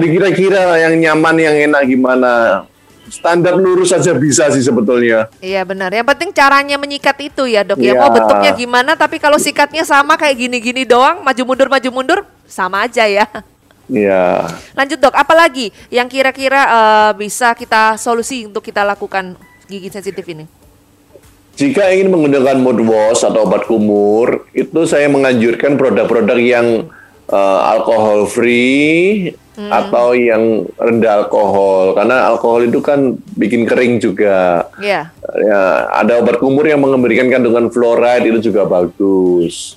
[0.00, 2.64] dikira-kira yang nyaman, yang enak gimana.
[3.10, 5.26] Standar lurus saja bisa sih sebetulnya.
[5.42, 5.90] Iya benar.
[5.90, 7.92] Yang penting caranya menyikat itu ya dok ya.
[7.92, 7.98] Iya.
[7.98, 12.86] Mau bentuknya gimana tapi kalau sikatnya sama kayak gini-gini doang, maju mundur maju mundur sama
[12.86, 13.26] aja ya.
[13.90, 14.46] Ya.
[14.78, 19.34] Lanjut dok, apalagi yang kira-kira eh, bisa kita solusi untuk kita lakukan
[19.66, 20.46] gigi sensitif ini?
[21.58, 26.86] Jika ingin menggunakan mouthwash atau obat kumur, itu saya menganjurkan produk-produk yang
[27.26, 29.34] eh, alkohol free
[29.68, 34.70] atau yang rendah alkohol, karena alkohol itu kan bikin kering juga.
[34.80, 35.12] Iya.
[35.44, 35.60] Ya,
[35.92, 39.76] ada obat kumur yang memberikan kandungan fluoride itu juga bagus.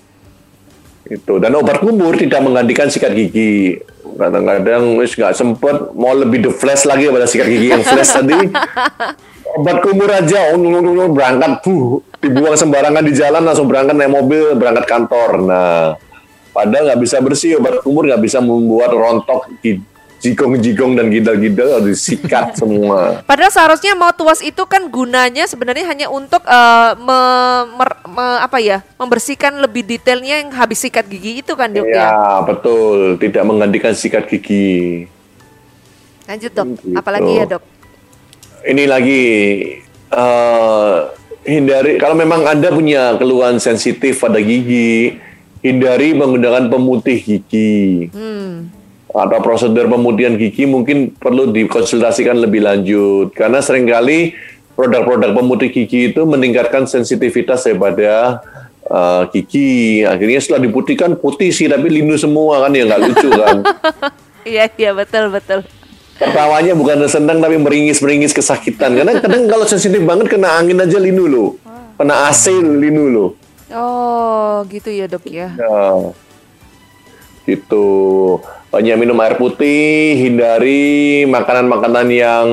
[1.04, 3.84] Itu dan obat kumur tidak menggantikan sikat gigi.
[4.14, 8.40] Kadang-kadang wis nggak sempet mau lebih the flash lagi pada sikat gigi yang flash tadi.
[9.54, 14.86] Obat kumur aja oh, berangkat buh, dibuang sembarangan di jalan langsung berangkat naik mobil berangkat
[14.88, 15.44] kantor.
[15.44, 15.94] Nah,
[16.54, 19.50] padahal nggak bisa bersih obat kumur nggak bisa membuat rontok
[20.24, 23.20] jigong-jigong dan gidal-gidal harus disikat semua.
[23.28, 28.80] Padahal seharusnya mouthwash itu kan gunanya sebenarnya hanya untuk eh, me- mer- me- apa ya
[28.96, 32.08] membersihkan lebih detailnya yang habis sikat gigi itu kan dok ya.
[32.08, 33.20] Ya, betul.
[33.20, 35.12] Tidak menggantikan sikat gigi.
[36.24, 36.96] Lanjut dok, Gitu.
[36.96, 37.64] apalagi ya dok?
[38.64, 39.22] Ini lagi
[40.08, 40.98] eh,
[41.44, 45.20] hindari kalau memang Anda punya keluhan sensitif pada gigi,
[45.64, 48.12] hindari menggunakan pemutih gigi.
[48.12, 48.70] Hmm.
[49.14, 54.34] Atau prosedur pemutihan gigi mungkin perlu dikonsultasikan lebih lanjut karena sering kali
[54.74, 58.42] produk-produk pemutih gigi itu meningkatkan sensitivitas daripada
[58.84, 60.04] eh, gigi.
[60.04, 63.58] Akhirnya setelah diputihkan putih sih tapi linu semua kan ya nggak lucu kan.
[64.44, 65.64] Iya iya betul betul.
[66.20, 68.92] Tertawanya bukan senang tapi meringis-meringis kesakitan.
[68.92, 71.50] Karena kadang kalau sensitif banget kena angin aja linu loh.
[71.96, 73.30] Kena AC linu loh.
[73.74, 75.50] Oh gitu ya dok ya.
[75.58, 75.82] Ya.
[77.44, 77.88] Gitu.
[78.70, 82.46] Banyak minum air putih, hindari makanan-makanan yang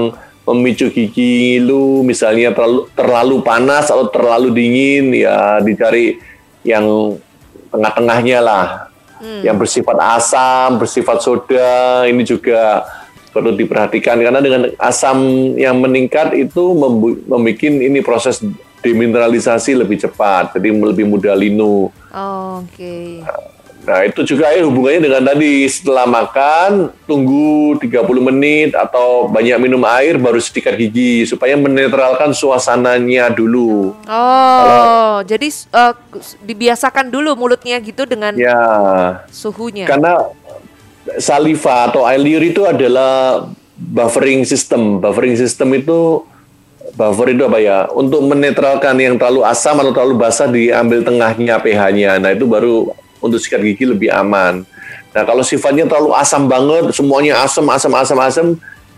[0.45, 6.19] memicu gigi lu, misalnya terlalu, terlalu panas atau terlalu dingin, ya dicari
[6.67, 7.17] yang
[7.71, 8.67] tengah-tengahnya lah.
[9.21, 12.89] Yang bersifat asam, bersifat soda, ini juga
[13.31, 15.21] perlu diperhatikan karena dengan asam
[15.55, 18.43] yang meningkat itu membuat ini proses
[18.81, 21.93] demineralisasi lebih cepat, jadi lebih mudah linu.
[22.11, 23.23] Oh, Oke.
[23.81, 29.81] Nah itu juga ya hubungannya dengan tadi setelah makan tunggu 30 menit atau banyak minum
[29.89, 33.97] air baru sikat gigi supaya menetralkan suasananya dulu.
[34.05, 35.97] Oh, jadi uh,
[36.45, 39.89] dibiasakan dulu mulutnya gitu dengan ya, suhunya.
[39.89, 40.29] Karena
[41.17, 43.49] saliva atau air liur itu adalah
[43.81, 45.01] buffering system.
[45.01, 46.29] Buffering system itu
[46.95, 47.79] buffer itu apa ya?
[47.91, 52.19] Untuk menetralkan yang terlalu asam atau terlalu basah diambil tengahnya pH-nya.
[52.19, 54.65] Nah itu baru untuk sikat gigi lebih aman.
[55.11, 58.47] Nah kalau sifatnya terlalu asam banget, semuanya asam, asam, asam, asam,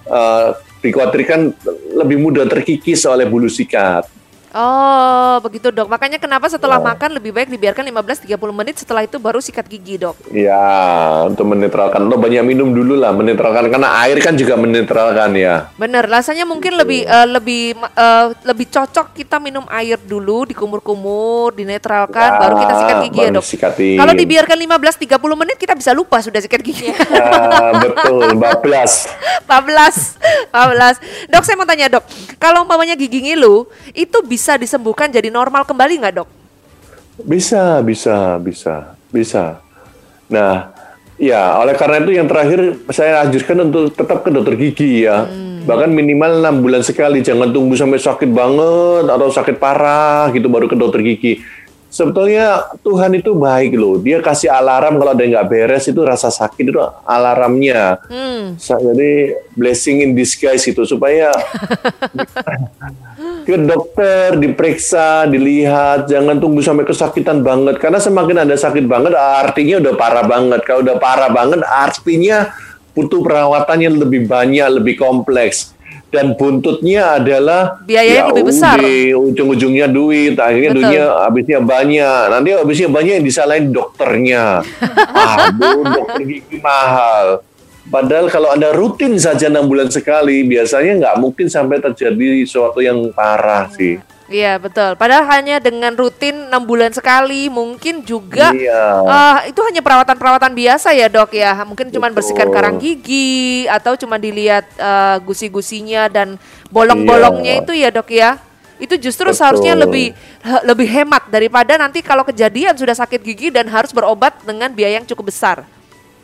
[0.07, 1.57] uh, dikhawatirkan
[1.97, 4.05] lebih mudah terkikis oleh bulu sikat.
[4.53, 5.89] Oh, begitu dok.
[5.89, 6.85] Makanya kenapa setelah ya.
[6.93, 10.13] makan lebih baik dibiarkan 15-30 menit setelah itu baru sikat gigi dok.
[10.29, 12.05] Ya, untuk menetralkan.
[12.05, 15.73] Lo banyak minum dulu lah, menetralkan karena air kan juga menetralkan ya.
[15.81, 22.37] Bener, rasanya mungkin lebih uh, lebih uh, lebih cocok kita minum air dulu, dikumur-kumur, dinetralkan,
[22.37, 23.45] ya, baru kita sikat gigi ya dok.
[23.49, 23.97] Sikatin.
[24.05, 26.93] Kalau dibiarkan 15-30 menit kita bisa lupa sudah sikat gigi.
[26.93, 29.49] Ya, betul, 14.
[29.49, 31.33] 14, 14.
[31.33, 32.05] Dok, saya mau tanya dok,
[32.37, 33.65] kalau umpamanya gigi ngilu,
[33.97, 36.27] itu bisa bisa disembuhkan jadi normal kembali nggak dok?
[37.23, 39.63] Bisa, bisa, bisa, bisa.
[40.27, 40.75] Nah,
[41.15, 45.31] ya oleh karena itu yang terakhir saya anjurkan untuk tetap ke dokter gigi ya.
[45.31, 45.63] Hmm.
[45.63, 50.67] Bahkan minimal enam bulan sekali, jangan tunggu sampai sakit banget atau sakit parah gitu baru
[50.67, 51.39] ke dokter gigi
[51.93, 54.01] sebetulnya Tuhan itu baik loh.
[54.01, 58.01] Dia kasih alarm kalau ada yang nggak beres itu rasa sakit itu alarmnya.
[58.09, 58.57] Hmm.
[58.57, 61.31] Jadi blessing in disguise itu supaya
[63.43, 67.79] ke dokter diperiksa, dilihat, jangan tunggu sampai kesakitan banget.
[67.83, 70.61] Karena semakin ada sakit banget artinya udah parah banget.
[70.65, 72.55] Kalau udah parah banget artinya
[72.93, 75.73] butuh perawatan yang lebih banyak, lebih kompleks
[76.13, 78.77] dan buntutnya adalah biaya yang ya lebih besar.
[79.17, 80.85] Ujung-ujungnya duit, akhirnya Betul.
[80.85, 82.21] duitnya habisnya banyak.
[82.29, 84.61] Nanti habisnya banyak yang disalahin dokternya.
[85.49, 87.41] Aduh, dokter gigi mahal.
[87.91, 93.11] Padahal kalau Anda rutin saja enam bulan sekali, biasanya nggak mungkin sampai terjadi sesuatu yang
[93.11, 93.99] parah sih.
[94.33, 94.97] Iya betul.
[94.97, 99.05] Padahal hanya dengan rutin enam bulan sekali, mungkin juga iya.
[99.05, 101.53] uh, itu hanya perawatan-perawatan biasa ya dok ya.
[101.69, 106.41] Mungkin cuma bersihkan karang gigi atau cuma dilihat uh, gusi-gusinya dan
[106.73, 107.63] bolong-bolongnya iya.
[107.67, 108.41] itu ya dok ya.
[108.81, 109.39] Itu justru Betul.
[109.39, 110.17] seharusnya lebih
[110.65, 115.07] lebih hemat daripada nanti kalau kejadian sudah sakit gigi dan harus berobat dengan biaya yang
[115.07, 115.69] cukup besar.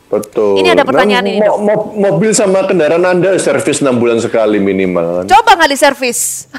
[0.09, 0.57] Betul.
[0.57, 1.39] Ini ada pertanyaan nah, ini.
[1.45, 5.29] Mo mo mobil sama kendaraan Anda servis enam bulan sekali minimal.
[5.29, 6.49] Coba nggak diservis.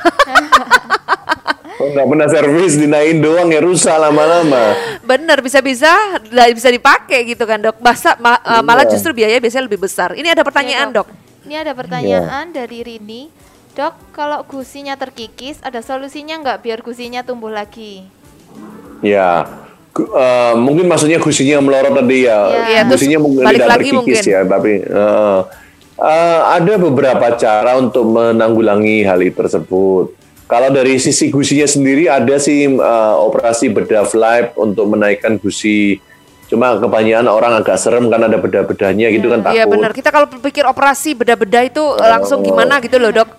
[1.91, 4.79] nggak pernah servis dinain doang ya rusak lama-lama.
[5.03, 5.91] Bener bisa-bisa
[6.31, 7.83] bisa dipakai gitu kan dok.
[7.83, 10.15] Masa ma uh, malah justru biaya biasanya lebih besar.
[10.15, 11.07] Ini ada pertanyaan ya, dok.
[11.11, 11.19] dok.
[11.51, 12.55] Ini ada pertanyaan ya.
[12.55, 13.23] dari Rini.
[13.71, 18.03] Dok, kalau gusinya terkikis, ada solusinya nggak biar gusinya tumbuh lagi?
[18.99, 19.47] Ya,
[19.99, 22.39] uh, mungkin maksudnya gusinya melorot tadi ya.
[22.71, 22.83] ya.
[22.87, 24.23] Gusinya mungkin tidak terkikis mungkin.
[24.23, 25.41] ya, tapi uh,
[25.99, 30.15] uh, ada beberapa cara untuk menanggulangi hal itu tersebut.
[30.51, 36.03] Kalau dari sisi gusinya sendiri ada sih uh, operasi bedah flap untuk menaikkan gusi.
[36.51, 39.55] Cuma kebanyakan orang agak serem karena ada bedah-bedahnya gitu kan iya, takut.
[39.55, 39.91] Iya benar.
[39.95, 43.31] Kita kalau pikir operasi bedah-bedah itu langsung gimana gitu loh dok.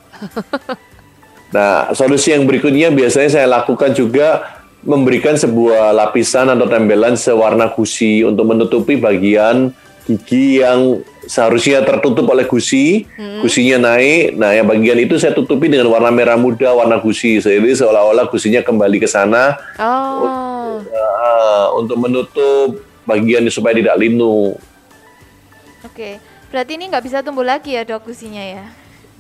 [1.52, 8.26] nah solusi yang berikutnya biasanya saya lakukan juga memberikan sebuah lapisan atau tembelan sewarna gusi
[8.26, 9.74] untuk menutupi bagian
[10.10, 13.46] gigi yang seharusnya tertutup oleh gusi, hmm.
[13.46, 14.34] gusinya naik.
[14.36, 17.38] Nah, yang bagian itu saya tutupi dengan warna merah muda, warna gusi.
[17.38, 20.82] Jadi seolah-olah gusinya kembali ke sana oh.
[20.82, 22.70] untuk, uh, untuk menutup
[23.06, 24.58] bagian supaya tidak linu.
[25.86, 26.18] Oke,
[26.50, 28.66] berarti ini nggak bisa tumbuh lagi ya dok gusinya ya?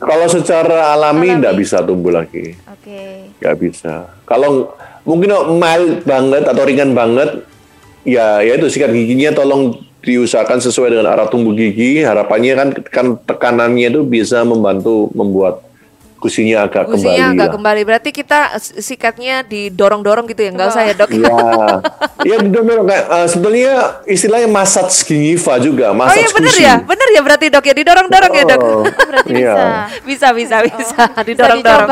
[0.01, 2.57] Kalau secara alami nggak bisa tumbuh lagi.
[2.65, 3.29] Oke.
[3.37, 4.09] Nggak bisa.
[4.25, 4.73] Kalau
[5.05, 5.29] mungkin
[5.61, 7.45] mild banget atau ringan banget,
[8.01, 12.01] ya ya itu sikat giginya tolong diusahakan sesuai dengan arah tumbuh gigi.
[12.01, 15.61] Harapannya kan, kan tekanannya itu bisa membantu membuat
[16.21, 17.33] gusinya agak gusinya kembali.
[17.33, 17.53] agak lah.
[17.57, 17.81] kembali.
[17.81, 21.09] Berarti kita sikatnya didorong-dorong gitu ya, enggak usah ya dok?
[21.09, 21.37] Iya,
[22.21, 22.87] ya didorong-dorong.
[22.87, 27.65] Uh, sebenarnya istilahnya masat gingiva juga, masat Oh iya benar ya, benar ya berarti dok
[27.65, 28.61] ya, didorong-dorong oh, ya dok?
[28.61, 29.53] Oh, berarti iya.
[29.57, 29.65] bisa.
[30.05, 31.89] Bisa, bisa, bisa, oh, didorong-dorong.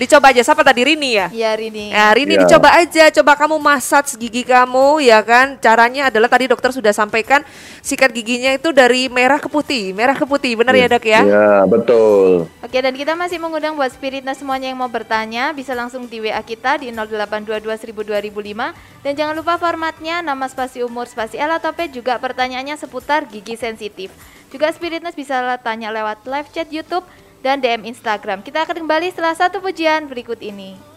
[0.00, 1.28] Dicoba aja, siapa tadi Rini ya?
[1.28, 1.92] Iya Rini.
[1.92, 2.48] Nah, Rini ya.
[2.48, 5.60] dicoba aja, coba kamu masat gigi kamu ya kan.
[5.60, 7.44] Caranya adalah tadi dokter sudah sampaikan
[7.84, 11.20] sikat giginya itu dari merah ke putih, merah ke putih, benar ya, ya dok ya?
[11.20, 12.48] Iya betul.
[12.64, 16.22] Oke dan kita kita masih mengundang buat spiritnya semuanya yang mau bertanya bisa langsung di
[16.22, 21.74] WA kita di 0822 1000 dan jangan lupa formatnya nama spasi umur spasi L atau
[21.74, 24.14] P juga pertanyaannya seputar gigi sensitif.
[24.54, 27.02] Juga spiritness bisa tanya lewat live chat YouTube
[27.42, 28.46] dan DM Instagram.
[28.46, 30.89] Kita akan kembali setelah satu pujian berikut ini.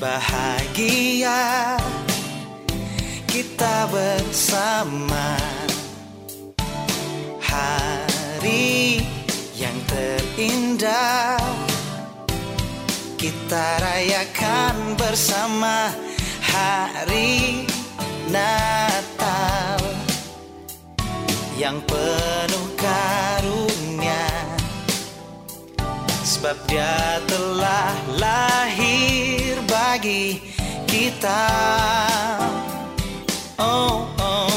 [0.00, 1.76] Bahagia.
[3.28, 5.36] Kita bersama.
[7.44, 9.04] Hari
[9.60, 11.36] yang terindah.
[13.20, 15.92] Kita rayakan bersama
[16.40, 17.68] Hari
[18.32, 19.82] Natal.
[21.60, 24.32] Yang penuh karunia.
[26.24, 29.39] Sebab dia telah lahir
[29.90, 30.38] bagi
[30.86, 31.42] kita.
[33.58, 34.49] Oh, oh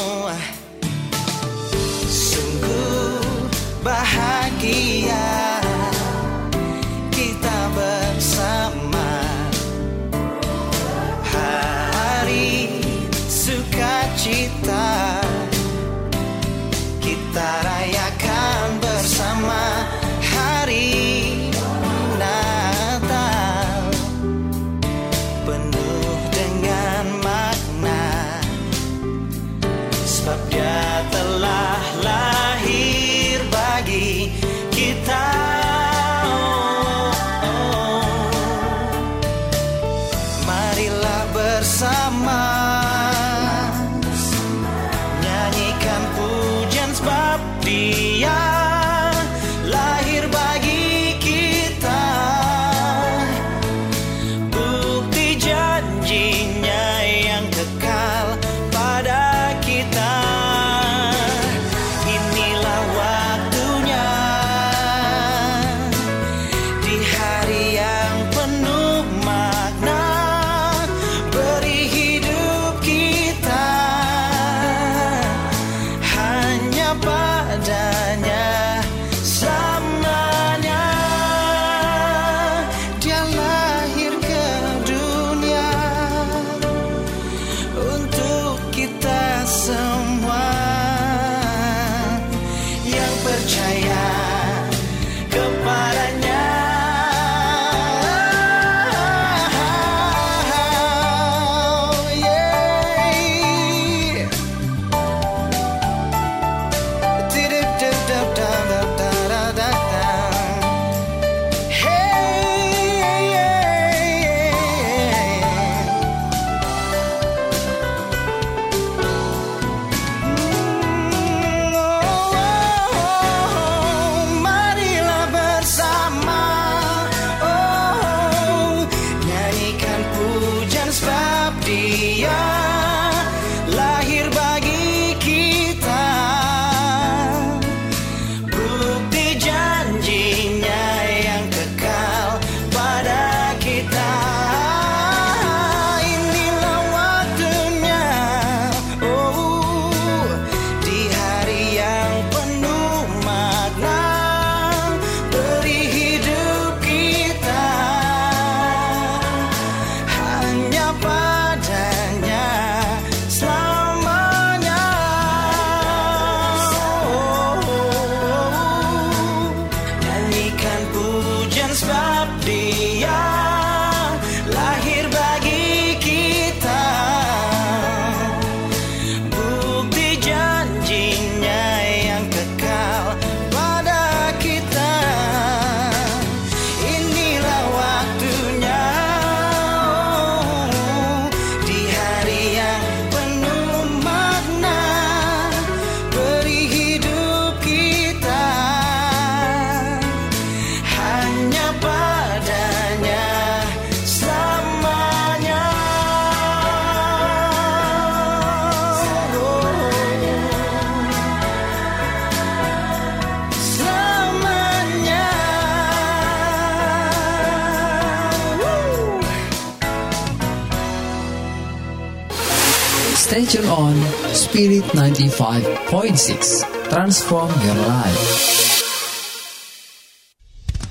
[224.94, 226.62] 95.6.
[226.86, 228.22] Transform your life.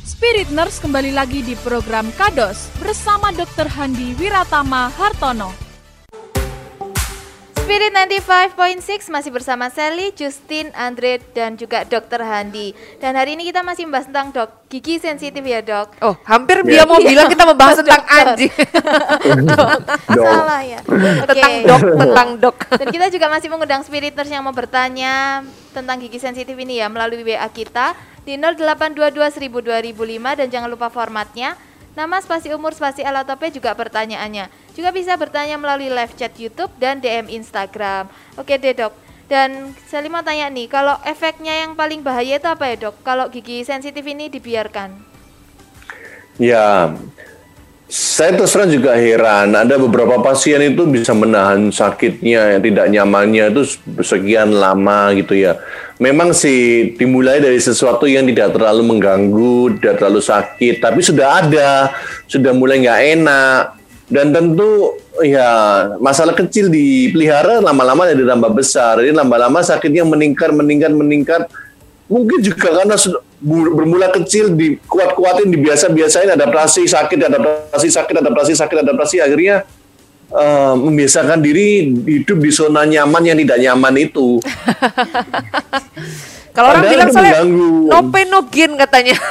[0.04, 3.72] Spirit Nurse kembali lagi di program Kados bersama Dr.
[3.72, 5.73] Handi Wiratama Hartono.
[7.64, 12.20] Spirit 95.6 masih bersama Sally, Justin, Andre, dan juga Dr.
[12.20, 12.76] Handi.
[13.00, 15.96] Dan hari ini kita masih membahas tentang dok gigi sensitif ya dok.
[16.04, 16.76] Oh, hampir Ya.
[16.76, 18.26] dia mau bilang kita membahas tentang Dokter.
[18.36, 18.52] anjing.
[20.28, 20.80] Salah ya.
[21.24, 21.64] tentang Oke.
[21.64, 22.56] dok, tentang dok.
[22.68, 27.24] Dan kita juga masih mengundang spiriters yang mau bertanya tentang gigi sensitif ini ya melalui
[27.24, 27.96] WA kita
[28.28, 31.56] di 0822 1000 2005 dan jangan lupa formatnya
[31.96, 34.63] nama spasi umur spasi alatope juga pertanyaannya.
[34.74, 38.10] Juga bisa bertanya melalui live chat YouTube dan DM Instagram.
[38.38, 38.94] Oke deh dok.
[39.30, 43.02] Dan saya mau tanya nih, kalau efeknya yang paling bahaya itu apa ya dok?
[43.06, 44.94] Kalau gigi sensitif ini dibiarkan?
[46.42, 46.92] Ya,
[47.94, 49.54] saya terus terang juga heran.
[49.54, 53.62] Ada beberapa pasien itu bisa menahan sakitnya, yang tidak nyamannya itu
[54.02, 55.62] sekian lama gitu ya.
[56.02, 61.94] Memang sih dimulai dari sesuatu yang tidak terlalu mengganggu, tidak terlalu sakit, tapi sudah ada,
[62.26, 63.64] sudah mulai nggak enak.
[64.14, 64.94] Dan tentu
[65.26, 65.50] ya
[65.98, 69.02] masalah kecil dipelihara lama-lama jadi tambah besar.
[69.02, 71.42] Jadi lama-lama sakitnya meningkat, meningkat, meningkat
[72.14, 72.96] mungkin juga karena
[73.44, 79.66] bermula kecil dikuat-kuatin dibiasa-biasain adaptasi sakit adaptasi sakit adaptasi sakit adaptasi akhirnya
[80.30, 84.40] eh, membiasakan diri hidup di zona nyaman yang tidak nyaman itu
[86.54, 87.90] Kalau orang bilang soalnya mengganggu.
[87.90, 89.18] no pain no gain katanya.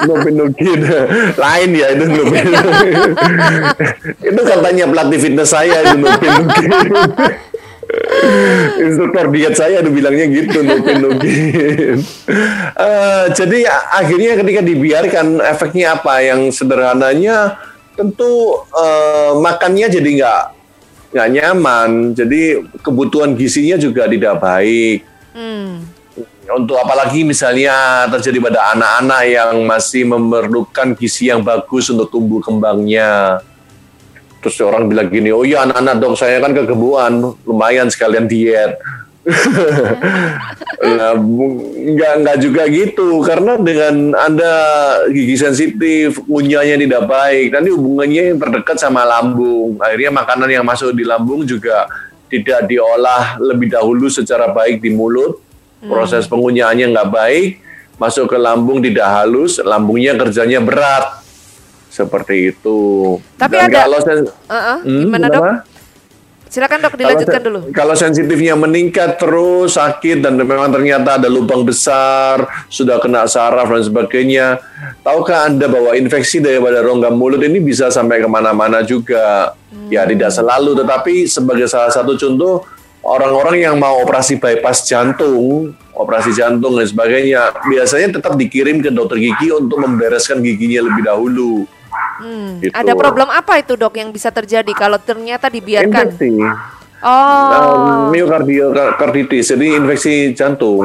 [0.00, 0.80] Nopin-nopin
[1.36, 2.46] lain ya itu Nopin
[4.32, 6.70] itu katanya pelatih fitness saya itu Nopin-nopin
[8.86, 12.00] instruktur diet saya ada bilangnya gitu Nopin-nopin
[12.80, 16.24] Eh, jadi akhirnya ketika dibiarkan efeknya apa?
[16.24, 17.60] Yang sederhananya
[17.92, 20.42] tentu eh, makannya jadi nggak
[21.12, 21.90] nggak nyaman.
[22.16, 25.04] Jadi kebutuhan gizinya juga tidak baik.
[25.36, 25.84] Hmm.
[26.56, 33.38] Untuk apalagi misalnya terjadi pada anak-anak yang masih memerlukan gizi yang bagus untuk tumbuh kembangnya.
[34.40, 38.80] Terus orang bilang gini, oh iya anak-anak dok saya kan kegebuan, lumayan sekalian diet.
[40.80, 44.52] Nah, bu- nggak nggak juga gitu karena dengan anda
[45.12, 50.96] gigi sensitif kunyahnya tidak baik nanti hubungannya yang terdekat sama lambung akhirnya makanan yang masuk
[50.96, 51.84] di lambung juga
[52.32, 55.36] tidak diolah lebih dahulu secara baik di mulut
[55.82, 57.50] proses pengunyahannya nggak baik
[57.96, 61.20] masuk ke lambung tidak halus lambungnya kerjanya berat
[61.86, 62.80] seperti itu
[63.34, 65.42] Tapi Dan ada- kalau sen- Uh-uh, Hmm, gimana dok?
[66.46, 67.58] Silakan dok Kalau dilanjutkan se- dulu.
[67.70, 73.78] Kalau sensitifnya meningkat terus sakit dan memang ternyata ada lubang besar, sudah kena saraf dan
[73.80, 74.58] sebagainya.
[75.00, 79.54] Tahukah Anda bahwa infeksi daripada rongga mulut ini bisa sampai ke mana-mana juga?
[79.86, 82.66] Ya tidak selalu, tetapi sebagai salah satu contoh
[83.04, 89.20] orang-orang yang mau operasi bypass jantung, operasi jantung dan sebagainya, biasanya tetap dikirim ke dokter
[89.20, 91.52] gigi untuk membereskan giginya lebih dahulu.
[92.20, 92.76] Hmm, Gitu.
[92.76, 96.12] Ada problem apa itu dok yang bisa terjadi kalau ternyata dibiarkan?
[96.12, 96.36] Infeksi.
[97.00, 100.84] Oh, Um, myocarditis, jadi infeksi jantung.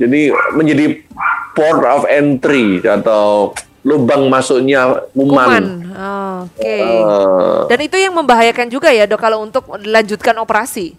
[0.00, 1.04] Jadi menjadi
[1.52, 3.52] port of entry atau
[3.84, 5.28] lubang masuknya kuman.
[5.28, 5.64] kuman.
[5.92, 6.64] Oh, Oke.
[6.80, 10.96] Eh, Dan itu yang membahayakan juga ya dok kalau untuk dilanjutkan operasi.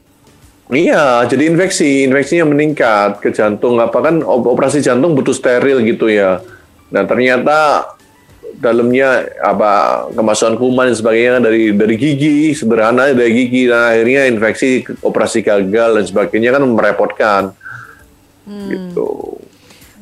[0.75, 3.79] Iya, jadi infeksi, infeksinya meningkat ke jantung.
[3.79, 6.43] Apa kan op- operasi jantung butuh steril gitu ya.
[6.93, 7.89] Nah ternyata
[8.59, 13.71] dalamnya apa kemasukan kuman dan sebagainya kan dari dari gigi sederhana dari gigi.
[13.71, 17.43] Dan akhirnya infeksi operasi gagal dan sebagainya kan merepotkan.
[18.43, 19.39] Gitu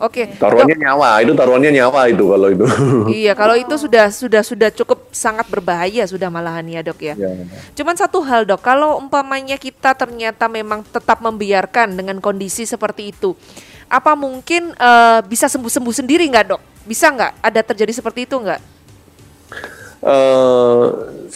[0.02, 0.34] Oke.
[0.41, 2.66] taruhannya nyawa itu taruhannya nyawa itu kalau itu
[3.22, 7.14] Iya, kalau itu sudah sudah sudah cukup sangat berbahaya sudah malahan ya dok ya.
[7.14, 7.30] Ya.
[7.78, 13.38] Cuman satu hal dok, kalau umpamanya kita ternyata memang tetap membiarkan dengan kondisi seperti itu,
[13.86, 16.62] apa mungkin eh, bisa sembuh-sembuh sendiri nggak dok?
[16.89, 17.32] Bisa nggak?
[17.45, 18.62] Ada terjadi seperti itu nggak?
[20.02, 20.86] Eh,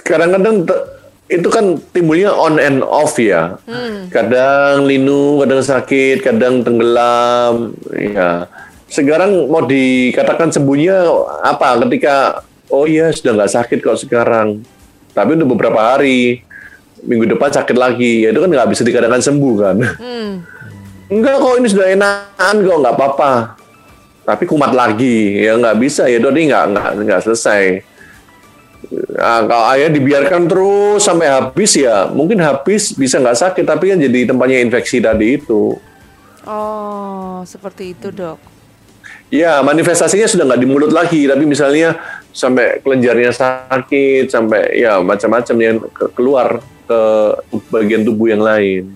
[0.02, 0.84] kadang-kadang te-
[1.26, 3.58] itu kan timbulnya on and off ya.
[4.14, 7.74] Kadang linu, kadang sakit, kadang tenggelam.
[7.98, 8.46] Ya.
[8.86, 11.10] Sekarang mau dikatakan sembuhnya
[11.42, 11.82] apa?
[11.82, 14.62] Ketika oh iya sudah nggak sakit kok sekarang.
[15.18, 16.46] Tapi untuk beberapa hari,
[17.02, 18.22] minggu depan sakit lagi.
[18.22, 19.76] Ya itu kan nggak bisa dikatakan sembuh kan.
[19.82, 20.32] Hmm.
[21.10, 23.32] Enggak kok ini sudah enakan kok nggak apa-apa.
[24.26, 27.95] Tapi kumat lagi ya nggak bisa ya Dodi nggak nggak nggak selesai.
[29.16, 33.98] Nah, kalau ayah dibiarkan terus sampai habis ya mungkin habis bisa nggak sakit tapi kan
[33.98, 35.78] jadi tempatnya infeksi tadi itu.
[36.46, 38.38] Oh, seperti itu dok.
[39.34, 41.98] Ya manifestasinya sudah nggak di mulut lagi tapi misalnya
[42.30, 47.00] sampai kelenjarnya sakit sampai ya macam-macam yang ke- keluar ke
[47.74, 48.94] bagian tubuh yang lain.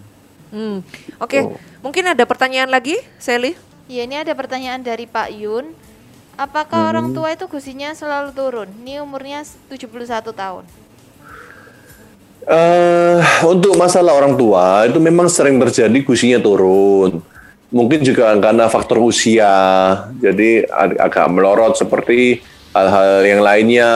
[0.54, 0.86] Hmm.
[1.18, 1.58] Oke, Oh.
[1.82, 3.58] mungkin ada pertanyaan lagi, Sally?
[3.90, 5.74] Ya ini ada pertanyaan dari Pak Yun.
[6.40, 8.72] Apakah orang tua itu gusinya selalu turun?
[8.80, 10.64] Ini umurnya 71 tahun.
[12.48, 17.20] Eh, untuk masalah orang tua itu memang sering terjadi gusinya turun.
[17.70, 19.52] Mungkin juga karena faktor usia,
[20.16, 22.40] jadi ag- agak melorot seperti
[22.72, 23.92] hal-hal yang lainnya,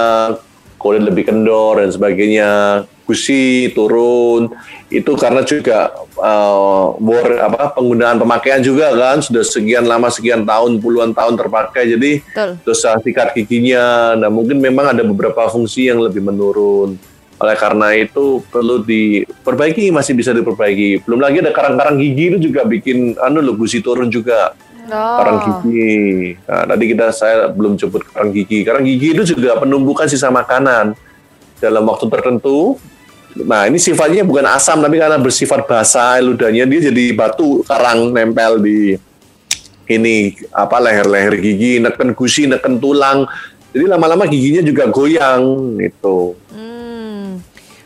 [0.83, 2.83] kulit lebih kendor dan sebagainya.
[3.03, 4.47] Gusi turun
[4.87, 10.79] itu karena juga eh, war- apa penggunaan pemakaian juga kan sudah sekian lama sekian tahun
[10.79, 12.51] puluhan tahun terpakai jadi Betul.
[12.63, 14.15] dosa sikat giginya.
[14.15, 16.95] Nah, mungkin memang ada beberapa fungsi yang lebih menurun.
[17.43, 21.03] Oleh karena itu perlu diperbaiki, masih bisa diperbaiki.
[21.03, 24.55] Belum lagi ada karang-karang gigi itu juga bikin anu loh gusi turun juga.
[24.89, 25.17] Oh.
[25.19, 26.35] Karang gigi.
[26.43, 28.67] Nah, tadi kita saya belum sebut karang gigi.
[28.67, 30.97] Karang gigi itu juga penumbukan sisa makanan
[31.63, 32.75] dalam waktu tertentu.
[33.33, 38.61] Nah, ini sifatnya bukan asam tapi karena bersifat basah ludahnya dia jadi batu karang nempel
[38.61, 38.93] di
[39.89, 43.25] ini apa leher-leher gigi, neken gusi, neken tulang.
[43.73, 46.37] Jadi lama-lama giginya juga goyang gitu.
[46.53, 46.72] Hmm.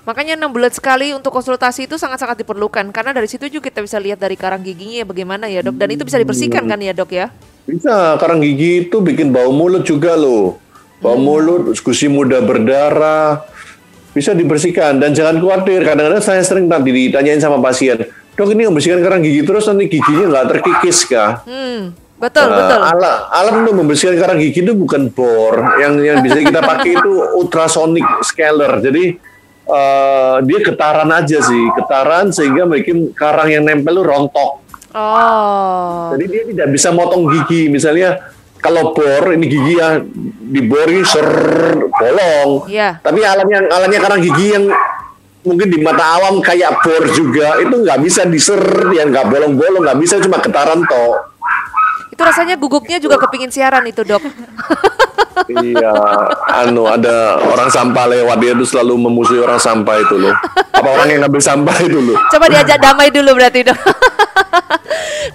[0.08, 4.00] Makanya enam bulan sekali untuk konsultasi itu sangat-sangat diperlukan karena dari situ juga kita bisa
[4.00, 7.12] lihat dari karang giginya ya bagaimana ya dok dan itu bisa dibersihkan kan ya dok
[7.12, 7.28] ya?
[7.68, 10.64] Bisa, karang gigi itu bikin bau mulut juga loh.
[11.04, 13.44] Bau mulut, gusi mudah berdarah,
[14.16, 14.96] bisa dibersihkan.
[14.96, 18.08] Dan jangan khawatir, kadang-kadang saya sering nanti ditanyain sama pasien,
[18.40, 21.44] dok ini membersihkan karang gigi terus nanti giginya nggak terkikis kah?
[21.44, 21.92] Hmm.
[22.18, 22.82] Betul Nah, betul.
[22.82, 27.12] Alat, alat untuk membersihkan karang gigi itu bukan bor, yang yang bisa kita pakai itu
[27.36, 28.80] ultrasonic scaler.
[28.80, 29.27] Jadi
[29.68, 34.52] eh, dia getaran aja sih, getaran sehingga bikin karang yang nempel itu rontok.
[34.98, 36.10] Oh.
[36.16, 37.70] Jadi dia tidak bisa motong gigi.
[37.70, 38.18] Misalnya
[38.58, 40.02] kalau bor ini gigi ya
[40.48, 41.30] dibor ini ser
[41.86, 42.66] bolong.
[42.66, 42.98] Iya.
[43.04, 44.66] Tapi alatnya alatnya karang gigi yang
[45.46, 48.60] mungkin di mata awam kayak bor juga itu nggak bisa diser
[48.92, 51.37] yang nggak bolong-bolong nggak bisa cuma getaran toh.
[52.18, 54.26] Itu rasanya guguknya juga kepingin siaran itu dok.
[55.54, 55.94] iya,
[56.50, 60.34] anu ada orang sampah lewat dia itu selalu memusuhi orang sampah itu loh.
[60.74, 62.18] Apa orang yang ngambil sampah itu loh?
[62.34, 63.78] Coba diajak damai dulu berarti dok.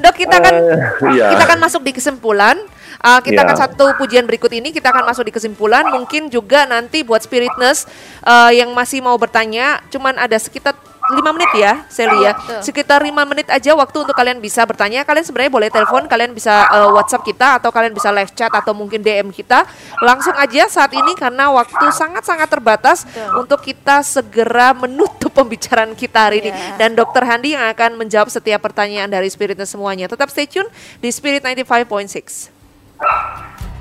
[0.02, 0.78] dok kita kan Eh,
[1.14, 1.38] iya.
[1.38, 2.58] kita akan masuk di kesimpulan.
[3.02, 3.46] Uh, kita Iya.
[3.50, 5.86] akan satu pujian berikut ini kita akan masuk di kesimpulan.
[5.86, 7.86] Mungkin juga nanti buat spiritness
[8.26, 10.74] uh, yang masih mau bertanya, cuman ada sekitar
[11.12, 12.32] lima menit ya, Sally ya.
[12.34, 12.60] betul.
[12.64, 15.04] Sekitar lima menit aja waktu untuk kalian bisa bertanya.
[15.04, 18.72] Kalian sebenarnya boleh telepon, kalian bisa uh, WhatsApp kita atau kalian bisa live chat atau
[18.72, 19.68] mungkin DM kita.
[20.00, 23.04] Langsung aja saat ini karena waktu sangat-sangat terbatas
[23.36, 26.50] untuk kita segera menutup pembicaraan kita hari ini.
[26.52, 26.76] Iya.
[26.80, 30.08] Dan Dokter Handi yang akan menjawab setiap pertanyaan dari Spiritness semuanya.
[30.08, 30.68] Tetap stay tune
[31.00, 33.71] di Spirit 95.6.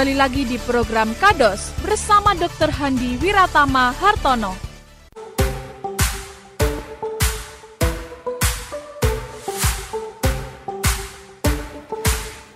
[0.00, 2.72] kembali lagi di program Kados bersama Dr.
[2.72, 4.56] Handi Wiratama Hartono.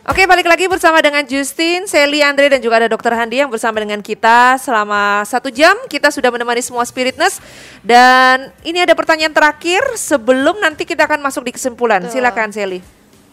[0.08, 3.76] Oke, balik lagi bersama dengan Justin, Sally, Andre, dan juga ada Dokter Handi yang bersama
[3.76, 5.76] dengan kita selama satu jam.
[5.92, 7.44] Kita sudah menemani semua spiritness
[7.84, 12.08] dan ini ada pertanyaan terakhir sebelum nanti kita akan masuk di kesimpulan.
[12.08, 12.80] Silakan, Sally.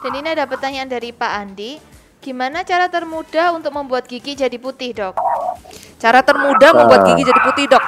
[0.03, 1.90] Dan ini ada pertanyaan dari Pak Andi.
[2.21, 5.17] Gimana cara termudah untuk membuat gigi jadi putih, Dok?
[5.97, 7.85] Cara termudah membuat gigi jadi putih, dok.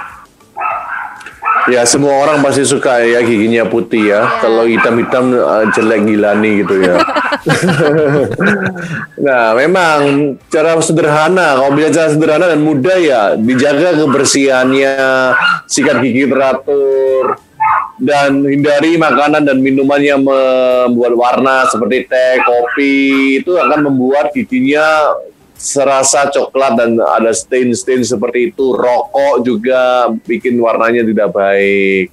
[1.70, 4.26] Ya semua orang pasti suka ya giginya putih ya.
[4.42, 6.98] Kalau hitam-hitam eh, jelek gilani gitu ya.
[9.26, 14.98] nah memang cara sederhana, kalau bisa cara sederhana dan mudah ya dijaga kebersihannya,
[15.70, 17.38] sikat gigi teratur,
[18.04, 22.96] dan hindari makanan dan minuman yang membuat warna seperti teh, kopi
[23.40, 25.16] itu akan membuat giginya
[25.56, 28.76] serasa coklat dan ada stain-stain seperti itu.
[28.76, 32.12] Rokok juga bikin warnanya tidak baik.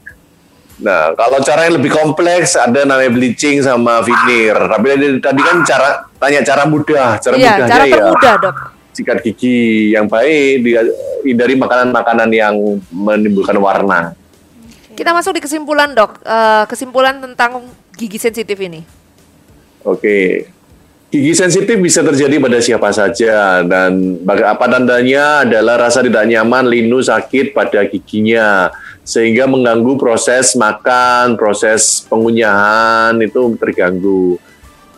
[0.81, 4.57] Nah, kalau cara yang lebih kompleks ada namanya bleaching sama veneer.
[4.57, 4.87] Tapi
[5.21, 8.57] tadi, kan cara tanya cara mudah, cara Iya, mudahnya cara ya termudah, dok.
[8.95, 10.63] sikat gigi yang baik,
[11.27, 12.55] hindari makanan-makanan yang
[12.95, 14.15] menimbulkan warna.
[14.95, 16.21] Kita masuk di kesimpulan, dok.
[16.23, 18.83] Eh, kesimpulan tentang gigi sensitif ini.
[19.85, 20.49] Oke.
[21.11, 26.71] Gigi sensitif bisa terjadi pada siapa saja dan baga- apa tandanya adalah rasa tidak nyaman,
[26.71, 28.71] linu, sakit pada giginya
[29.03, 34.39] sehingga mengganggu proses makan, proses pengunyahan itu terganggu.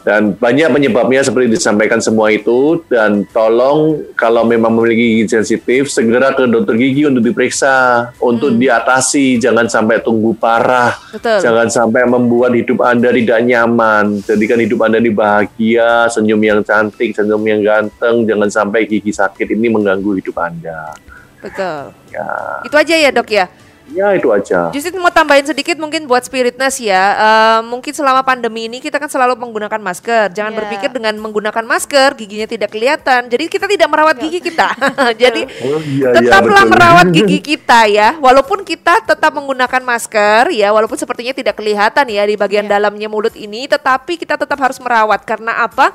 [0.03, 6.35] Dan banyak penyebabnya seperti disampaikan semua itu dan tolong kalau memang memiliki gigi sensitif segera
[6.35, 10.99] ke dokter gigi untuk diperiksa, untuk diatasi, jangan sampai tunggu parah.
[11.15, 11.39] Betul.
[11.39, 14.27] Jangan sampai membuat hidup Anda tidak nyaman.
[14.27, 18.27] Jadikan hidup Anda ini bahagia, senyum yang cantik, senyum yang ganteng.
[18.27, 20.99] Jangan sampai gigi sakit ini mengganggu hidup Anda.
[21.43, 21.95] Betul.
[22.11, 22.27] Ya,
[22.67, 23.47] Itu aja ya, dok ya.
[23.91, 24.71] Ya itu aja.
[24.71, 27.03] Justin mau tambahin sedikit mungkin buat spiritness ya.
[27.13, 30.31] Eh, mungkin selama pandemi ini kita kan selalu menggunakan masker.
[30.31, 30.59] Jangan Iya.
[30.63, 33.27] berpikir dengan menggunakan masker giginya tidak kelihatan.
[33.27, 34.69] Jadi kita tidak merawat gigi kita.
[35.23, 36.73] Jadi Oh iya, iya, tetaplah betul.
[36.73, 38.09] merawat gigi kita ya.
[38.17, 42.79] Walaupun kita tetap menggunakan masker ya, walaupun sepertinya tidak kelihatan ya di bagian Iya.
[42.79, 45.91] dalamnya mulut ini, tetapi kita tetap harus merawat karena apa?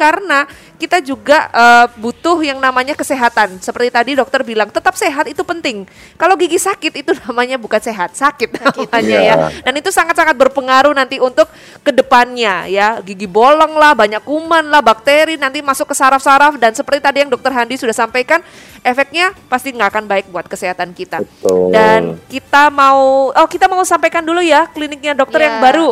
[0.00, 0.48] Karena
[0.80, 3.60] kita juga eh, butuh yang namanya kesehatan.
[3.60, 5.84] Seperti tadi dokter bilang, tetap sehat itu penting.
[6.16, 9.20] Kalau gigi sakit itu namanya bukan sehat, sakit, namanya Iya.
[9.20, 9.34] ya.
[9.60, 11.52] Dan itu sangat-sangat berpengaruh nanti untuk
[11.84, 13.04] ke depannya ya.
[13.04, 17.28] Gigi bolong lah, banyak kuman lah, bakteri nanti masuk ke saraf-saraf dan seperti tadi yang
[17.28, 18.40] dokter Handi sudah sampaikan,
[18.80, 21.20] efeknya pasti nggak akan baik buat kesehatan kita.
[21.20, 21.76] Betul.
[21.76, 25.64] Dan kita mau, oh kita mau sampaikan dulu ya kliniknya dokter yang Ya.
[25.66, 25.90] baru.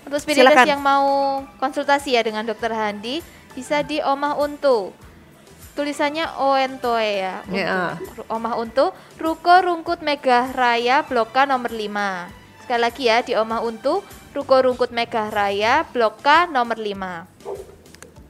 [0.00, 0.66] Untuk spiritus Silakan.
[0.66, 1.06] yang mau
[1.56, 3.22] konsultasi ya dengan Dokter Handi,
[3.52, 4.92] bisa di Omah Untu.
[5.72, 7.34] Tulisannya Oentoe ya.
[7.44, 7.56] Untu.
[7.56, 7.94] Ya.
[8.12, 12.28] Ru- Omah Untu, Ruko Rungkut Megah Raya, Blok K nomor 5.
[12.60, 17.24] Sekali lagi ya di Omah Untu, Ruko Rungkut Megah Raya, Blok K nomor 5.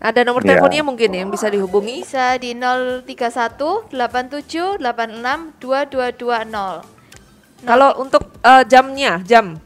[0.00, 0.56] Ada nomor Ya.
[0.56, 2.00] teleponnya mungkin yang bisa dihubungi.
[2.00, 6.80] Bisa di 031 87 86 2220.
[7.60, 9.60] Kalau untuk eh, jamnya, jam.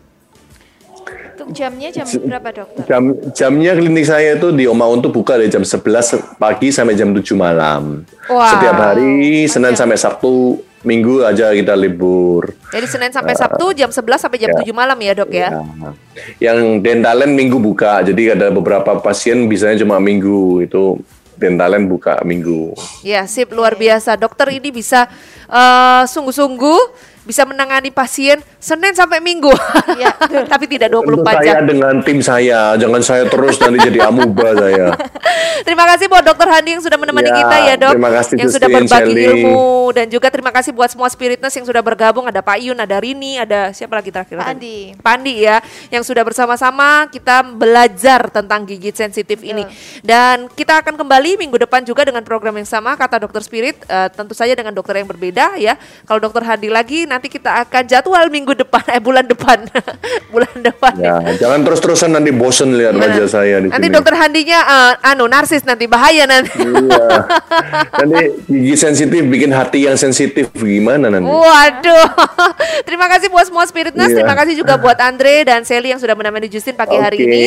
[1.34, 2.84] Untuk jamnya jam berapa dokter?
[2.86, 3.02] Jam
[3.34, 7.20] jamnya klinik saya itu di Oma Untuk buka dari jam 11 pagi sampai jam 7
[7.34, 8.06] malam.
[8.30, 8.50] Wah.
[8.54, 12.52] Setiap hari Senin sampai Sabtu, Minggu aja kita libur.
[12.68, 14.68] Jadi Senin sampai Sabtu jam 11 sampai jam Ya.
[14.68, 15.48] 7 malam ya dok ya.
[15.48, 15.96] Nah,
[16.36, 21.00] Yang dentalen minggu buka, jadi ada beberapa pasien bisanya cuma minggu itu
[21.40, 22.76] dentalen buka minggu.
[23.00, 24.20] Ya sip luar biasa.
[24.20, 25.08] Dokter ini bisa
[25.48, 26.80] eh, sungguh-sungguh
[27.24, 29.52] bisa menangani pasien Senin sampai Minggu.
[29.94, 30.10] Ya,
[30.50, 31.64] Tapi tidak Tentu 24 saya jam.
[31.70, 34.90] dengan tim saya, jangan saya terus nanti jadi amuba saya.
[35.66, 38.50] Terima kasih buat Dokter Handi yang sudah menemani Ya, kita ya dok, terima kasih, yang
[38.52, 39.24] sudah berbagi Sally.
[39.32, 39.64] ilmu
[39.96, 42.28] dan juga terima kasih buat semua spiritness yang sudah bergabung.
[42.28, 44.36] Ada Pak Yun, ada Rini, ada siapa lagi terakhir?
[44.36, 44.92] Pak Andi.
[45.00, 49.64] Pak Andi ya, yang sudah bersama-sama kita belajar tentang gigi sensitif ini.
[50.04, 54.08] Dan kita akan kembali minggu depan juga dengan program yang sama kata Dokter Spirit, eh,
[54.12, 55.80] tentu saja dengan dokter yang berbeda ya.
[56.04, 59.62] Kalau Dokter Handi lagi, nanti kita akan jadwal minggu depan, eh bulan depan,
[60.34, 60.92] bulan depan.
[60.98, 63.94] Ya, jangan terus-terusan nanti bosen lihat wajah saya di Nanti sini.
[63.94, 66.58] dokter Handinya eh, anu narsis nanti bahaya nanti.
[66.58, 67.06] Iya.
[68.02, 71.24] Nanti gigi sensitif bikin hati yang sensitif gimana nanti?
[71.24, 72.08] Waduh.
[72.88, 74.16] Terima kasih buat semua spiritness, Iya.
[74.16, 77.24] terima kasih juga buat Andre dan Sally yang sudah menemani Justin pagi hari Oke.
[77.24, 77.42] ini.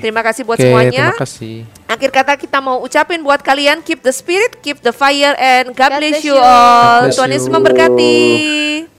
[0.00, 1.12] Terima kasih buat Oke, semuanya.
[1.12, 1.54] terima kasih.
[1.86, 5.90] Akhir kata kita mau ucapin buat kalian keep the spirit, keep the fire and God,
[5.90, 7.04] God bless bless you all.
[7.04, 7.28] God bless Tuhan.
[7.30, 8.16] Yesus memberkati.